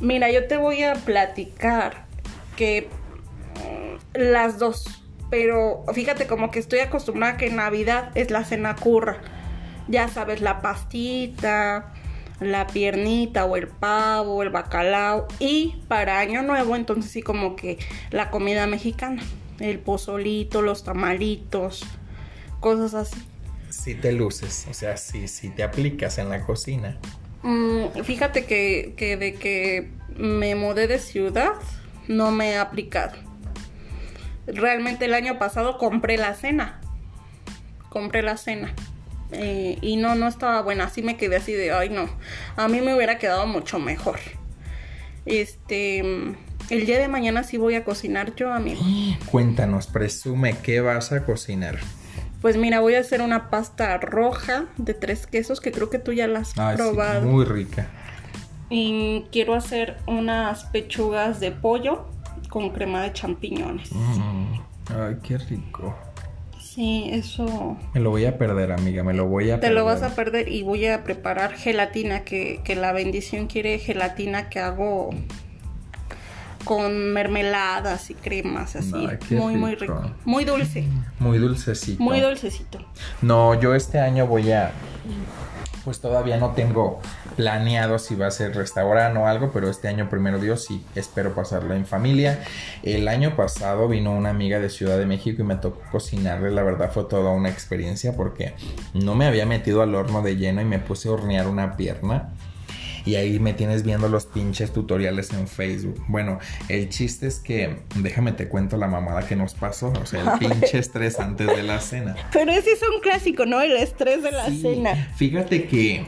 Mira, 0.00 0.30
yo 0.30 0.46
te 0.46 0.56
voy 0.56 0.82
a 0.82 0.94
platicar 0.94 2.04
que 2.56 2.88
mm, 3.56 4.18
las 4.18 4.58
dos, 4.58 5.04
pero 5.30 5.84
fíjate 5.92 6.26
como 6.26 6.50
que 6.50 6.58
estoy 6.58 6.80
acostumbrada 6.80 7.36
que 7.36 7.46
en 7.46 7.56
Navidad 7.56 8.10
es 8.14 8.30
la 8.30 8.44
cena 8.44 8.76
curra. 8.76 9.18
Ya 9.88 10.08
sabes, 10.08 10.40
la 10.40 10.62
pastita, 10.62 11.92
la 12.40 12.66
piernita 12.66 13.44
o 13.44 13.56
el 13.56 13.68
pavo, 13.68 14.42
el 14.42 14.50
bacalao 14.50 15.28
y 15.38 15.82
para 15.88 16.18
año 16.18 16.42
nuevo 16.42 16.74
entonces 16.74 17.10
sí 17.10 17.22
como 17.22 17.54
que 17.54 17.78
la 18.10 18.30
comida 18.30 18.66
mexicana, 18.66 19.22
el 19.58 19.78
pozolito, 19.78 20.62
los 20.62 20.84
tamalitos, 20.84 21.84
cosas 22.60 22.94
así. 22.94 23.20
Si 23.68 23.94
te 23.94 24.12
luces, 24.12 24.66
o 24.68 24.74
sea, 24.74 24.96
si, 24.96 25.28
si 25.28 25.50
te 25.50 25.62
aplicas 25.62 26.18
en 26.18 26.28
la 26.28 26.44
cocina. 26.44 26.98
Mm, 27.42 28.02
fíjate 28.04 28.44
que, 28.44 28.94
que 28.96 29.16
de 29.16 29.34
que 29.34 29.90
me 30.16 30.54
mudé 30.54 30.86
de 30.86 30.98
ciudad 30.98 31.52
no 32.08 32.30
me 32.32 32.50
he 32.50 32.58
aplicado. 32.58 33.16
Realmente 34.46 35.04
el 35.04 35.14
año 35.14 35.38
pasado 35.38 35.78
compré 35.78 36.16
la 36.16 36.34
cena. 36.34 36.80
Compré 37.88 38.22
la 38.22 38.36
cena. 38.36 38.74
Eh, 39.32 39.78
y 39.80 39.96
no, 39.96 40.14
no 40.14 40.26
estaba 40.28 40.60
buena. 40.62 40.84
Así 40.84 41.02
me 41.02 41.16
quedé 41.16 41.36
así 41.36 41.52
de, 41.52 41.72
ay 41.72 41.88
no. 41.90 42.08
A 42.56 42.68
mí 42.68 42.80
me 42.80 42.94
hubiera 42.94 43.18
quedado 43.18 43.46
mucho 43.46 43.78
mejor. 43.78 44.18
Este, 45.26 45.98
el 46.00 46.86
día 46.86 46.98
de 46.98 47.08
mañana 47.08 47.42
sí 47.44 47.56
voy 47.56 47.74
a 47.74 47.84
cocinar 47.84 48.34
yo, 48.34 48.52
amigo. 48.52 48.80
Cuéntanos, 49.30 49.86
presume 49.86 50.56
qué 50.62 50.80
vas 50.80 51.12
a 51.12 51.24
cocinar. 51.24 51.78
Pues 52.40 52.56
mira, 52.56 52.80
voy 52.80 52.94
a 52.94 53.00
hacer 53.00 53.20
una 53.20 53.50
pasta 53.50 53.98
roja 53.98 54.64
de 54.78 54.94
tres 54.94 55.26
quesos 55.26 55.60
que 55.60 55.72
creo 55.72 55.90
que 55.90 55.98
tú 55.98 56.12
ya 56.12 56.26
la 56.26 56.40
has 56.40 56.56
Ay, 56.58 56.76
sí, 56.76 56.82
probado. 56.82 57.20
muy 57.22 57.44
rica. 57.44 57.88
Y 58.70 59.26
quiero 59.30 59.54
hacer 59.54 59.98
unas 60.06 60.64
pechugas 60.66 61.38
de 61.40 61.50
pollo 61.50 62.08
con 62.48 62.70
crema 62.70 63.02
de 63.02 63.12
champiñones. 63.12 63.92
Mm, 63.92 64.54
Ay, 64.88 65.16
qué 65.22 65.36
rico. 65.38 65.94
Sí, 66.74 67.10
eso 67.12 67.76
Me 67.94 68.00
lo 68.00 68.10
voy 68.10 68.26
a 68.26 68.38
perder, 68.38 68.70
amiga, 68.70 69.02
me 69.02 69.12
lo 69.12 69.26
voy 69.26 69.50
a 69.50 69.56
te 69.56 69.62
perder. 69.62 69.76
lo 69.76 69.84
vas 69.84 70.02
a 70.04 70.14
perder 70.14 70.48
y 70.48 70.62
voy 70.62 70.86
a 70.86 71.02
preparar 71.02 71.54
gelatina, 71.54 72.20
que, 72.20 72.60
que 72.62 72.76
la 72.76 72.92
bendición 72.92 73.48
quiere 73.48 73.78
gelatina 73.80 74.48
que 74.48 74.60
hago 74.60 75.10
con 76.64 77.12
mermeladas 77.12 78.10
y 78.10 78.14
cremas 78.14 78.76
así. 78.76 78.94
Ay, 78.94 79.18
muy, 79.36 79.56
muy 79.56 79.74
rico. 79.74 79.94
rico. 80.00 80.14
Muy 80.24 80.44
dulce. 80.44 80.84
Muy 81.18 81.38
dulcecito. 81.38 82.00
Muy 82.00 82.20
dulcecito. 82.20 82.78
No, 83.20 83.58
yo 83.60 83.74
este 83.74 83.98
año 83.98 84.28
voy 84.28 84.52
a. 84.52 84.70
Pues 85.84 86.00
todavía 86.00 86.36
no 86.36 86.50
tengo 86.50 87.00
planeado 87.36 87.98
si 87.98 88.14
va 88.14 88.26
a 88.26 88.30
ser 88.30 88.54
restaurante 88.54 89.18
o 89.18 89.26
algo, 89.26 89.50
pero 89.50 89.70
este 89.70 89.88
año 89.88 90.10
primero 90.10 90.38
Dios 90.38 90.64
sí 90.64 90.84
espero 90.94 91.34
pasarlo 91.34 91.74
en 91.74 91.86
familia. 91.86 92.44
El 92.82 93.08
año 93.08 93.34
pasado 93.34 93.88
vino 93.88 94.12
una 94.12 94.30
amiga 94.30 94.58
de 94.58 94.68
Ciudad 94.68 94.98
de 94.98 95.06
México 95.06 95.42
y 95.42 95.44
me 95.44 95.56
tocó 95.56 95.80
cocinarle, 95.90 96.50
la 96.50 96.62
verdad 96.62 96.90
fue 96.92 97.04
toda 97.04 97.30
una 97.30 97.48
experiencia 97.48 98.14
porque 98.14 98.54
no 98.92 99.14
me 99.14 99.26
había 99.26 99.46
metido 99.46 99.80
al 99.80 99.94
horno 99.94 100.20
de 100.20 100.36
lleno 100.36 100.60
y 100.60 100.66
me 100.66 100.78
puse 100.78 101.08
a 101.08 101.12
hornear 101.12 101.48
una 101.48 101.76
pierna. 101.76 102.28
Y 103.10 103.16
ahí 103.16 103.40
me 103.40 103.52
tienes 103.54 103.82
viendo 103.82 104.08
los 104.08 104.24
pinches 104.26 104.72
tutoriales 104.72 105.32
en 105.32 105.48
Facebook. 105.48 106.00
Bueno, 106.06 106.38
el 106.68 106.88
chiste 106.90 107.26
es 107.26 107.40
que, 107.40 107.78
déjame 107.96 108.30
te 108.30 108.46
cuento 108.46 108.76
la 108.76 108.86
mamada 108.86 109.26
que 109.26 109.34
nos 109.34 109.54
pasó. 109.54 109.92
O 110.00 110.06
sea, 110.06 110.34
el 110.34 110.38
pinche 110.48 110.78
estrés 110.78 111.18
antes 111.18 111.48
de 111.48 111.64
la 111.64 111.80
cena. 111.80 112.14
Pero 112.32 112.52
ese 112.52 112.70
es 112.70 112.80
un 112.82 113.00
clásico, 113.00 113.46
¿no? 113.46 113.60
El 113.60 113.72
estrés 113.72 114.22
de 114.22 114.30
la 114.30 114.46
Sí, 114.46 114.62
cena. 114.62 115.12
Fíjate 115.16 115.66
que, 115.66 116.04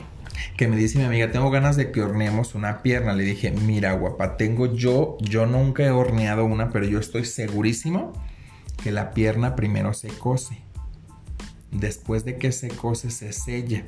que 0.56 0.68
me 0.68 0.76
dice 0.76 0.96
mi 1.00 1.04
amiga, 1.04 1.32
tengo 1.32 1.50
ganas 1.50 1.74
de 1.74 1.90
que 1.90 2.00
horneemos 2.02 2.54
una 2.54 2.82
pierna. 2.82 3.14
Le 3.14 3.24
dije, 3.24 3.50
mira, 3.50 3.94
guapa, 3.94 4.36
tengo 4.36 4.72
yo, 4.72 5.16
yo 5.20 5.44
nunca 5.46 5.82
he 5.82 5.90
horneado 5.90 6.44
una, 6.44 6.70
pero 6.70 6.86
yo 6.86 7.00
estoy 7.00 7.24
segurísimo 7.24 8.12
que 8.84 8.92
la 8.92 9.10
pierna 9.10 9.56
primero 9.56 9.92
se 9.92 10.06
cose. 10.06 10.56
Después 11.72 12.26
de 12.26 12.36
que 12.36 12.52
se 12.52 12.68
cose, 12.68 13.10
se 13.10 13.32
sella. 13.32 13.84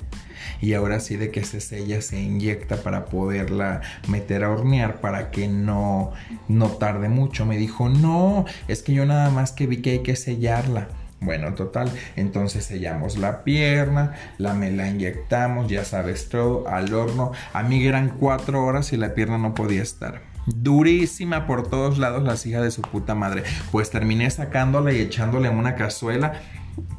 Y 0.62 0.72
ahora 0.72 1.00
sí 1.00 1.16
de 1.16 1.30
que 1.30 1.44
se 1.44 1.60
sella, 1.60 2.00
se 2.00 2.20
inyecta 2.20 2.76
para 2.78 3.04
poderla 3.04 3.82
meter 4.08 4.42
a 4.42 4.50
hornear 4.50 5.02
para 5.02 5.30
que 5.30 5.48
no, 5.48 6.12
no 6.48 6.68
tarde 6.68 7.10
mucho. 7.10 7.44
Me 7.44 7.58
dijo, 7.58 7.90
no, 7.90 8.46
es 8.68 8.82
que 8.82 8.94
yo 8.94 9.04
nada 9.04 9.28
más 9.28 9.52
que 9.52 9.66
vi 9.66 9.82
que 9.82 9.90
hay 9.90 9.98
que 9.98 10.16
sellarla. 10.16 10.88
Bueno, 11.20 11.54
total, 11.54 11.90
entonces 12.16 12.64
sellamos 12.64 13.16
la 13.16 13.44
pierna, 13.44 14.14
la 14.38 14.52
me 14.54 14.70
la 14.70 14.88
inyectamos, 14.88 15.68
ya 15.68 15.84
sabes 15.84 16.28
todo, 16.28 16.68
al 16.68 16.92
horno. 16.92 17.32
A 17.52 17.62
mí 17.62 17.86
eran 17.86 18.16
cuatro 18.18 18.64
horas 18.64 18.92
y 18.92 18.96
la 18.96 19.14
pierna 19.14 19.38
no 19.38 19.54
podía 19.54 19.82
estar. 19.82 20.22
Durísima 20.46 21.46
por 21.46 21.68
todos 21.68 21.98
lados 21.98 22.22
las 22.22 22.44
hijas 22.44 22.62
de 22.62 22.70
su 22.70 22.82
puta 22.82 23.14
madre. 23.14 23.44
Pues 23.72 23.90
terminé 23.90 24.30
sacándola 24.30 24.92
y 24.92 25.00
echándole 25.00 25.48
en 25.48 25.56
una 25.56 25.74
cazuela 25.74 26.40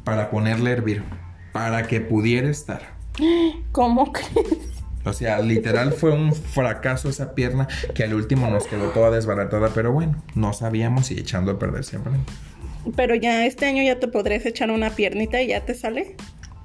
para 0.04 0.30
ponerle 0.30 0.70
a 0.70 0.72
hervir. 0.74 1.02
Para 1.52 1.86
que 1.86 2.00
pudiera 2.00 2.48
estar. 2.48 2.82
¿Cómo 3.72 4.12
crees? 4.12 4.76
O 5.04 5.12
sea, 5.12 5.40
literal 5.40 5.92
fue 5.92 6.10
un 6.10 6.34
fracaso 6.34 7.08
esa 7.08 7.34
pierna 7.34 7.68
que 7.94 8.02
al 8.02 8.14
último 8.14 8.48
nos 8.50 8.66
quedó 8.66 8.88
toda 8.90 9.10
desbaratada. 9.10 9.70
Pero 9.74 9.92
bueno, 9.92 10.22
no 10.34 10.52
sabíamos 10.52 11.10
y 11.10 11.18
echando 11.18 11.52
a 11.52 11.58
perder 11.58 11.84
siempre. 11.84 12.12
Pero 12.96 13.14
ya 13.14 13.46
este 13.46 13.66
año 13.66 13.82
ya 13.82 13.98
te 13.98 14.08
podrías 14.08 14.44
echar 14.46 14.70
una 14.70 14.90
piernita 14.90 15.40
y 15.40 15.48
ya 15.48 15.64
te 15.64 15.74
sale. 15.74 16.16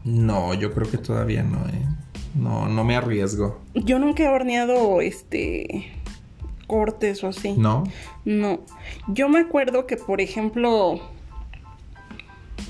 No, 0.03 0.53
yo 0.53 0.73
creo 0.73 0.89
que 0.89 0.97
todavía 0.97 1.43
no, 1.43 1.59
¿eh? 1.67 1.85
No, 2.35 2.67
no 2.67 2.83
me 2.83 2.95
arriesgo. 2.95 3.61
Yo 3.73 3.99
nunca 3.99 4.23
he 4.23 4.27
horneado 4.27 5.01
este 5.01 5.91
cortes 6.67 7.23
o 7.23 7.27
así. 7.27 7.53
¿No? 7.57 7.83
No. 8.25 8.61
Yo 9.07 9.29
me 9.29 9.39
acuerdo 9.39 9.85
que, 9.85 9.97
por 9.97 10.21
ejemplo, 10.21 11.01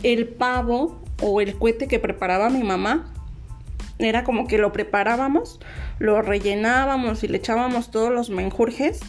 el 0.03 0.27
pavo 0.27 1.01
o 1.21 1.41
el 1.41 1.55
cohete 1.57 1.87
que 1.87 1.99
preparaba 1.99 2.49
mi 2.49 2.63
mamá 2.63 3.11
era 3.99 4.23
como 4.23 4.47
que 4.47 4.57
lo 4.57 4.71
preparábamos, 4.73 5.59
lo 5.99 6.21
rellenábamos 6.21 7.23
y 7.23 7.27
le 7.27 7.37
echábamos 7.37 7.91
todos 7.91 8.11
los 8.11 8.29
menjurjes 8.31 8.99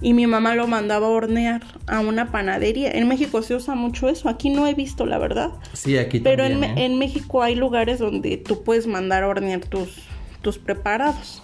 y 0.00 0.14
mi 0.14 0.26
mamá 0.26 0.54
lo 0.54 0.66
mandaba 0.66 1.06
a 1.06 1.10
hornear 1.10 1.62
a 1.86 2.00
una 2.00 2.32
panadería. 2.32 2.90
En 2.90 3.06
México 3.08 3.42
se 3.42 3.54
usa 3.54 3.74
mucho 3.74 4.08
eso, 4.08 4.28
aquí 4.30 4.48
no 4.50 4.66
he 4.66 4.74
visto 4.74 5.04
la 5.06 5.18
verdad, 5.18 5.50
Sí, 5.74 5.98
aquí 5.98 6.18
pero 6.20 6.44
en, 6.44 6.52
también, 6.52 6.74
Me- 6.74 6.82
¿eh? 6.82 6.86
en 6.86 6.98
México 6.98 7.42
hay 7.42 7.54
lugares 7.54 7.98
donde 7.98 8.36
tú 8.38 8.64
puedes 8.64 8.86
mandar 8.86 9.22
a 9.22 9.28
hornear 9.28 9.60
tus, 9.60 10.02
tus 10.40 10.58
preparados. 10.58 11.42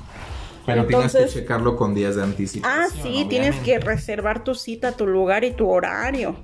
Pero 0.66 0.86
tienes 0.86 1.14
que 1.14 1.26
checarlo 1.26 1.76
con 1.76 1.94
días 1.94 2.16
de 2.16 2.22
anticipación. 2.22 2.82
Ah, 2.82 2.88
sí, 3.02 3.26
tienes 3.28 3.54
que 3.56 3.78
reservar 3.78 4.44
tu 4.44 4.54
cita, 4.54 4.92
tu 4.92 5.06
lugar 5.06 5.44
y 5.44 5.50
tu 5.52 5.68
horario. 5.68 6.36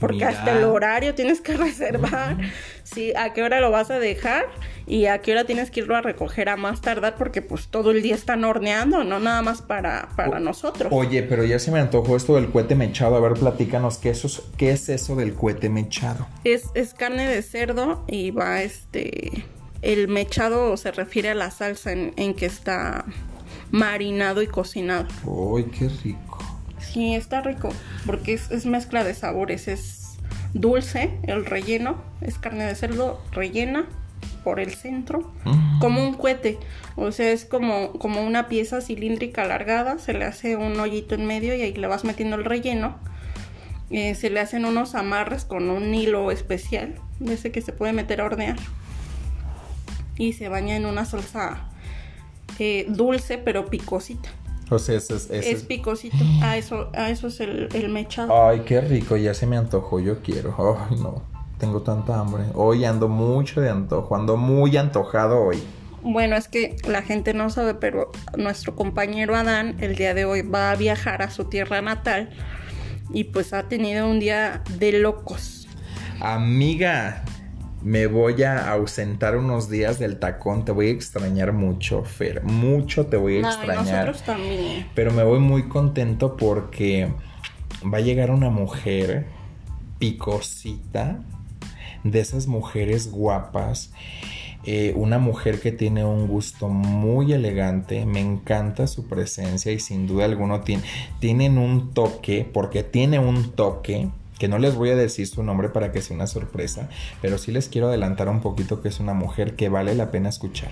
Porque 0.00 0.16
Mira. 0.16 0.28
hasta 0.30 0.52
el 0.58 0.64
horario 0.64 1.14
tienes 1.14 1.40
que 1.40 1.56
reservar. 1.56 2.36
Sí, 2.82 3.12
a 3.16 3.32
qué 3.32 3.42
hora 3.42 3.60
lo 3.60 3.70
vas 3.70 3.90
a 3.90 3.98
dejar 3.98 4.46
y 4.86 5.06
a 5.06 5.22
qué 5.22 5.32
hora 5.32 5.44
tienes 5.44 5.70
que 5.70 5.80
irlo 5.80 5.96
a 5.96 6.02
recoger 6.02 6.48
a 6.50 6.56
más 6.56 6.80
tardar 6.82 7.16
porque 7.16 7.40
pues 7.42 7.68
todo 7.68 7.90
el 7.92 8.02
día 8.02 8.14
están 8.14 8.44
horneando, 8.44 9.04
no 9.04 9.18
nada 9.20 9.40
más 9.42 9.62
para, 9.62 10.08
para 10.16 10.36
O- 10.36 10.40
nosotros. 10.40 10.92
Oye, 10.94 11.22
pero 11.22 11.44
ya 11.44 11.58
se 11.58 11.70
me 11.70 11.80
antojó 11.80 12.16
esto 12.16 12.34
del 12.36 12.50
cohete 12.50 12.74
mechado. 12.74 13.16
A 13.16 13.20
ver, 13.20 13.34
platícanos, 13.34 13.98
¿qué, 13.98 14.10
es, 14.10 14.42
qué 14.56 14.70
es 14.72 14.88
eso 14.88 15.16
del 15.16 15.34
cohete 15.34 15.68
mechado? 15.70 16.26
Es, 16.44 16.64
es 16.74 16.92
carne 16.94 17.28
de 17.28 17.40
cerdo 17.42 18.04
y 18.06 18.30
va 18.30 18.62
este... 18.62 19.44
El 19.80 20.08
mechado 20.08 20.76
se 20.78 20.90
refiere 20.92 21.28
a 21.30 21.34
la 21.34 21.50
salsa 21.50 21.92
en, 21.92 22.14
en 22.16 22.32
que 22.34 22.46
está 22.46 23.04
marinado 23.70 24.40
y 24.40 24.46
cocinado. 24.46 25.08
¡Ay, 25.56 25.64
qué 25.64 25.88
rico! 26.02 26.38
Sí, 26.94 27.14
está 27.14 27.42
rico, 27.42 27.70
porque 28.06 28.32
es, 28.34 28.50
es 28.50 28.64
mezcla 28.66 29.04
de 29.04 29.14
sabores, 29.14 29.68
es 29.68 30.16
dulce, 30.54 31.18
el 31.24 31.44
relleno, 31.44 31.96
es 32.20 32.38
carne 32.38 32.64
de 32.64 32.74
cerdo 32.76 33.20
rellena 33.32 33.86
por 34.44 34.60
el 34.60 34.72
centro, 34.74 35.32
Mm. 35.44 35.80
como 35.80 36.06
un 36.06 36.14
cohete, 36.14 36.58
o 36.96 37.10
sea, 37.10 37.32
es 37.32 37.44
como, 37.44 37.92
como 37.94 38.22
una 38.22 38.46
pieza 38.46 38.80
cilíndrica 38.80 39.42
alargada, 39.42 39.98
se 39.98 40.12
le 40.12 40.24
hace 40.24 40.56
un 40.56 40.78
hoyito 40.78 41.14
en 41.16 41.26
medio 41.26 41.54
y 41.54 41.62
ahí 41.62 41.72
le 41.74 41.86
vas 41.88 42.04
metiendo 42.04 42.36
el 42.36 42.44
relleno. 42.44 42.96
Eh, 43.90 44.14
se 44.14 44.30
le 44.30 44.40
hacen 44.40 44.64
unos 44.64 44.94
amarres 44.94 45.44
con 45.44 45.68
un 45.70 45.92
hilo 45.94 46.30
especial, 46.30 46.94
de 47.18 47.34
ese 47.34 47.50
que 47.52 47.60
se 47.60 47.72
puede 47.72 47.92
meter 47.92 48.20
a 48.20 48.24
hornear. 48.26 48.56
Y 50.16 50.32
se 50.34 50.48
baña 50.48 50.76
en 50.76 50.86
una 50.86 51.04
salsa 51.04 51.68
eh, 52.60 52.86
dulce 52.88 53.36
pero 53.38 53.66
picosita. 53.66 54.28
O 54.74 54.78
sea, 54.78 54.96
ese 54.96 55.14
es... 55.16 55.30
Es 55.30 55.62
picosito. 55.62 56.16
A 56.42 56.56
eso, 56.56 56.90
a 56.94 57.10
eso 57.10 57.28
es 57.28 57.40
el, 57.40 57.68
el 57.74 57.88
mechado. 57.88 58.48
Ay, 58.48 58.62
qué 58.66 58.80
rico, 58.80 59.16
ya 59.16 59.34
se 59.34 59.46
me 59.46 59.56
antojó, 59.56 60.00
yo 60.00 60.20
quiero. 60.22 60.54
Ay, 60.90 60.96
no, 60.96 61.22
tengo 61.58 61.82
tanta 61.82 62.18
hambre. 62.18 62.44
Hoy 62.54 62.84
ando 62.84 63.08
mucho 63.08 63.60
de 63.60 63.70
antojo, 63.70 64.16
ando 64.16 64.36
muy 64.36 64.76
antojado 64.76 65.40
hoy. 65.40 65.62
Bueno, 66.02 66.36
es 66.36 66.48
que 66.48 66.76
la 66.86 67.00
gente 67.00 67.32
no 67.32 67.48
sabe, 67.48 67.74
pero 67.74 68.12
nuestro 68.36 68.76
compañero 68.76 69.34
Adán 69.34 69.76
el 69.80 69.96
día 69.96 70.12
de 70.12 70.26
hoy 70.26 70.42
va 70.42 70.70
a 70.70 70.76
viajar 70.76 71.22
a 71.22 71.30
su 71.30 71.44
tierra 71.44 71.80
natal 71.80 72.28
y 73.10 73.24
pues 73.24 73.54
ha 73.54 73.68
tenido 73.68 74.06
un 74.08 74.20
día 74.20 74.62
de 74.78 74.92
locos. 74.92 75.66
Amiga, 76.20 77.24
me 77.84 78.06
voy 78.06 78.42
a 78.42 78.72
ausentar 78.72 79.36
unos 79.36 79.68
días 79.68 79.98
del 79.98 80.18
tacón, 80.18 80.64
te 80.64 80.72
voy 80.72 80.88
a 80.88 80.90
extrañar 80.90 81.52
mucho, 81.52 82.02
Fer, 82.02 82.42
mucho 82.42 83.06
te 83.06 83.18
voy 83.18 83.36
a 83.36 83.46
Ay, 83.46 83.54
extrañar. 83.54 84.06
nosotros 84.06 84.22
también. 84.22 84.86
Pero 84.94 85.12
me 85.12 85.22
voy 85.22 85.38
muy 85.38 85.68
contento 85.68 86.36
porque 86.36 87.12
va 87.84 87.98
a 87.98 88.00
llegar 88.00 88.30
una 88.30 88.48
mujer 88.48 89.26
picosita, 89.98 91.20
de 92.04 92.20
esas 92.20 92.46
mujeres 92.46 93.10
guapas, 93.10 93.92
eh, 94.64 94.94
una 94.96 95.18
mujer 95.18 95.60
que 95.60 95.70
tiene 95.72 96.04
un 96.04 96.26
gusto 96.26 96.68
muy 96.68 97.34
elegante, 97.34 98.06
me 98.06 98.20
encanta 98.20 98.86
su 98.86 99.08
presencia 99.08 99.72
y 99.72 99.78
sin 99.78 100.06
duda 100.06 100.24
alguno 100.24 100.62
tiene, 100.62 100.82
tienen 101.20 101.58
un 101.58 101.92
toque, 101.92 102.48
porque 102.50 102.82
tiene 102.82 103.18
un 103.18 103.52
toque. 103.52 104.08
Que 104.44 104.48
no 104.48 104.58
les 104.58 104.74
voy 104.74 104.90
a 104.90 104.94
decir 104.94 105.26
su 105.26 105.42
nombre 105.42 105.70
para 105.70 105.90
que 105.90 106.02
sea 106.02 106.14
una 106.14 106.26
sorpresa, 106.26 106.90
pero 107.22 107.38
sí 107.38 107.50
les 107.50 107.70
quiero 107.70 107.88
adelantar 107.88 108.28
un 108.28 108.42
poquito 108.42 108.82
que 108.82 108.90
es 108.90 109.00
una 109.00 109.14
mujer 109.14 109.56
que 109.56 109.70
vale 109.70 109.94
la 109.94 110.10
pena 110.10 110.28
escuchar. 110.28 110.68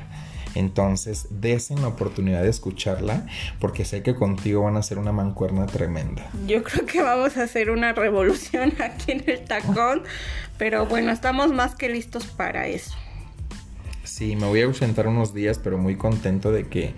Entonces, 0.55 1.29
desen 1.31 1.81
la 1.81 1.89
oportunidad 1.89 2.43
de 2.43 2.51
escucharla, 2.51 3.27
porque 3.61 3.87
sé 3.87 4.03
que 4.03 4.15
contigo 4.15 4.65
van 4.65 4.77
a 4.77 4.81
hacer 4.81 4.99
una 4.99 5.13
mancuerna 5.13 5.65
tremenda. 5.65 6.29
Yo 6.47 6.63
creo 6.63 6.85
que 6.85 7.01
vamos 7.01 7.39
a 7.39 7.45
hacer 7.45 7.71
una 7.71 7.95
revolución 7.95 8.75
aquí 8.79 9.13
en 9.13 9.25
el 9.27 9.43
tacón, 9.45 10.03
pero 10.59 10.85
bueno, 10.85 11.11
estamos 11.11 11.51
más 11.51 11.75
que 11.75 11.89
listos 11.89 12.27
para 12.27 12.67
eso. 12.67 12.93
Sí, 14.23 14.37
me 14.37 14.47
voy 14.47 14.61
a 14.61 14.67
ausentar 14.67 15.09
unos 15.09 15.35
días, 15.35 15.59
pero 15.59 15.79
muy 15.79 15.97
contento 15.97 16.53
de 16.53 16.69
que 16.69 16.95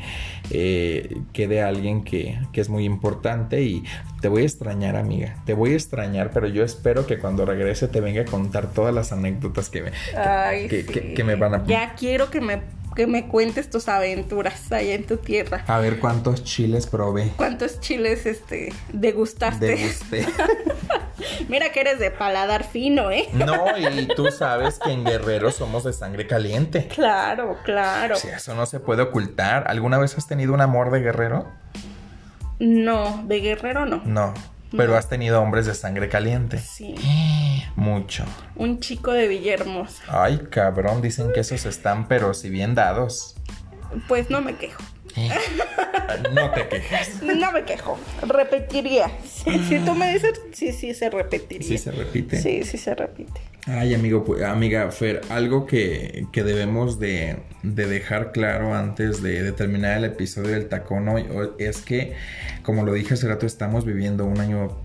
eh, 0.50 1.16
quede 1.32 1.62
alguien 1.62 2.04
que, 2.04 2.38
que 2.52 2.60
es 2.60 2.68
muy 2.68 2.84
importante 2.84 3.62
y 3.62 3.82
te 4.20 4.28
voy 4.28 4.42
a 4.42 4.44
extrañar, 4.44 4.94
amiga. 4.94 5.36
Te 5.46 5.54
voy 5.54 5.72
a 5.72 5.74
extrañar, 5.76 6.32
pero 6.34 6.48
yo 6.48 6.62
espero 6.62 7.06
que 7.06 7.18
cuando 7.18 7.46
regrese 7.46 7.88
te 7.88 8.02
venga 8.02 8.20
a 8.20 8.24
contar 8.26 8.74
todas 8.74 8.94
las 8.94 9.10
anécdotas 9.10 9.70
que 9.70 9.84
me, 9.84 9.92
Ay, 10.14 10.68
que, 10.68 10.82
sí. 10.82 10.86
que- 10.92 11.14
que 11.14 11.24
me 11.24 11.34
van 11.36 11.54
a... 11.54 11.64
Ya 11.64 11.94
quiero 11.94 12.28
que 12.28 12.42
me, 12.42 12.60
que 12.94 13.06
me 13.06 13.26
cuentes 13.26 13.70
tus 13.70 13.88
aventuras 13.88 14.70
allá 14.70 14.92
en 14.92 15.06
tu 15.06 15.16
tierra. 15.16 15.64
A 15.66 15.78
ver 15.78 16.00
cuántos 16.00 16.44
chiles 16.44 16.86
probé. 16.86 17.30
¿Cuántos 17.36 17.80
chiles 17.80 18.26
este 18.26 18.70
degustaste? 18.92 19.64
Degusté. 19.64 20.26
Mira 21.48 21.70
que 21.72 21.80
eres 21.80 21.98
de 21.98 22.10
paladar 22.10 22.64
fino, 22.64 23.10
¿eh? 23.10 23.28
No, 23.32 23.76
y 23.76 24.06
tú 24.14 24.30
sabes 24.30 24.78
que 24.78 24.90
en 24.92 25.04
Guerrero 25.04 25.50
somos 25.50 25.84
de 25.84 25.92
sangre 25.92 26.26
caliente. 26.26 26.88
Claro, 26.88 27.58
claro. 27.64 28.16
Sí, 28.16 28.28
eso 28.28 28.54
no 28.54 28.66
se 28.66 28.80
puede 28.80 29.02
ocultar. 29.02 29.64
¿Alguna 29.68 29.98
vez 29.98 30.16
has 30.16 30.26
tenido 30.26 30.52
un 30.54 30.60
amor 30.60 30.90
de 30.90 31.00
guerrero? 31.00 31.48
No, 32.58 33.22
de 33.26 33.40
guerrero 33.40 33.86
no. 33.86 34.02
No. 34.04 34.34
Pero 34.70 34.92
No. 34.92 34.96
has 34.98 35.08
tenido 35.08 35.40
hombres 35.40 35.66
de 35.66 35.74
sangre 35.74 36.08
caliente. 36.08 36.58
Sí. 36.58 36.94
Mucho. 37.76 38.24
Un 38.56 38.80
chico 38.80 39.12
de 39.12 39.28
Villahermosa. 39.28 40.02
Ay, 40.08 40.46
cabrón, 40.50 41.02
dicen 41.02 41.32
que 41.32 41.40
esos 41.40 41.64
están, 41.66 42.08
pero 42.08 42.34
si 42.34 42.48
bien 42.50 42.74
dados. 42.74 43.36
Pues 44.08 44.30
no 44.30 44.40
me 44.40 44.56
quejo. 44.56 44.82
No 46.32 46.50
te 46.50 46.68
quejes. 46.68 47.22
No 47.22 47.52
me 47.52 47.64
quejo. 47.64 47.98
Repetiría. 48.22 49.10
Si, 49.24 49.58
si 49.64 49.78
tú 49.80 49.94
me 49.94 50.12
dices, 50.12 50.40
sí, 50.52 50.72
sí 50.72 50.94
se 50.94 51.10
repetiría. 51.10 51.66
Sí 51.66 51.78
se 51.78 51.90
repite. 51.92 52.40
Sí, 52.40 52.62
sí 52.62 52.78
se 52.78 52.94
repite. 52.94 53.40
Ay, 53.66 53.94
amigo, 53.94 54.24
pues, 54.24 54.42
amiga 54.42 54.90
Fer, 54.90 55.22
algo 55.30 55.66
que, 55.66 56.26
que 56.32 56.44
debemos 56.44 56.98
de, 56.98 57.36
de 57.62 57.86
dejar 57.86 58.32
claro 58.32 58.74
antes 58.74 59.22
de, 59.22 59.42
de 59.42 59.52
terminar 59.52 59.96
el 59.96 60.04
episodio 60.04 60.50
del 60.50 60.68
tacón 60.68 61.08
hoy 61.08 61.26
es 61.58 61.78
que, 61.78 62.12
como 62.62 62.84
lo 62.84 62.92
dije 62.92 63.14
hace 63.14 63.26
rato, 63.26 63.46
estamos 63.46 63.86
viviendo 63.86 64.26
un 64.26 64.38
año 64.38 64.76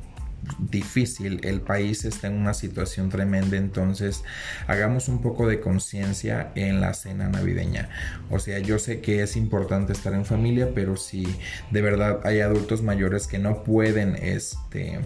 difícil, 0.58 1.40
el 1.44 1.62
país 1.62 2.06
está 2.06 2.28
en 2.28 2.34
una 2.34 2.54
situación 2.54 3.10
tremenda, 3.10 3.58
entonces 3.58 4.24
hagamos 4.68 5.08
un 5.08 5.22
poco 5.22 5.48
de 5.48 5.60
conciencia 5.60 6.52
en 6.56 6.82
la 6.82 6.94
cena 6.94 7.30
navideña. 7.30 7.90
O 8.30 8.40
sea, 8.40 8.60
yo 8.60 8.80
sé 8.80 9.02
que 9.02 9.22
es 9.22 9.36
importante 9.36 9.94
estar 9.94 10.14
en 10.14 10.26
familia, 10.26 10.70
pero 10.74 10.98
si 10.98 11.28
de 11.72 11.82
verdad 11.82 12.20
hay 12.24 12.42
adultos 12.42 12.82
mayores 12.82 13.28
que 13.28 13.40
no 13.40 13.64
pueden 13.64 14.16
este 14.16 15.00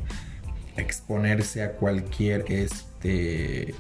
exponerse 0.78 1.64
a 1.64 1.74
cualquier 1.74 2.46
este 2.48 3.76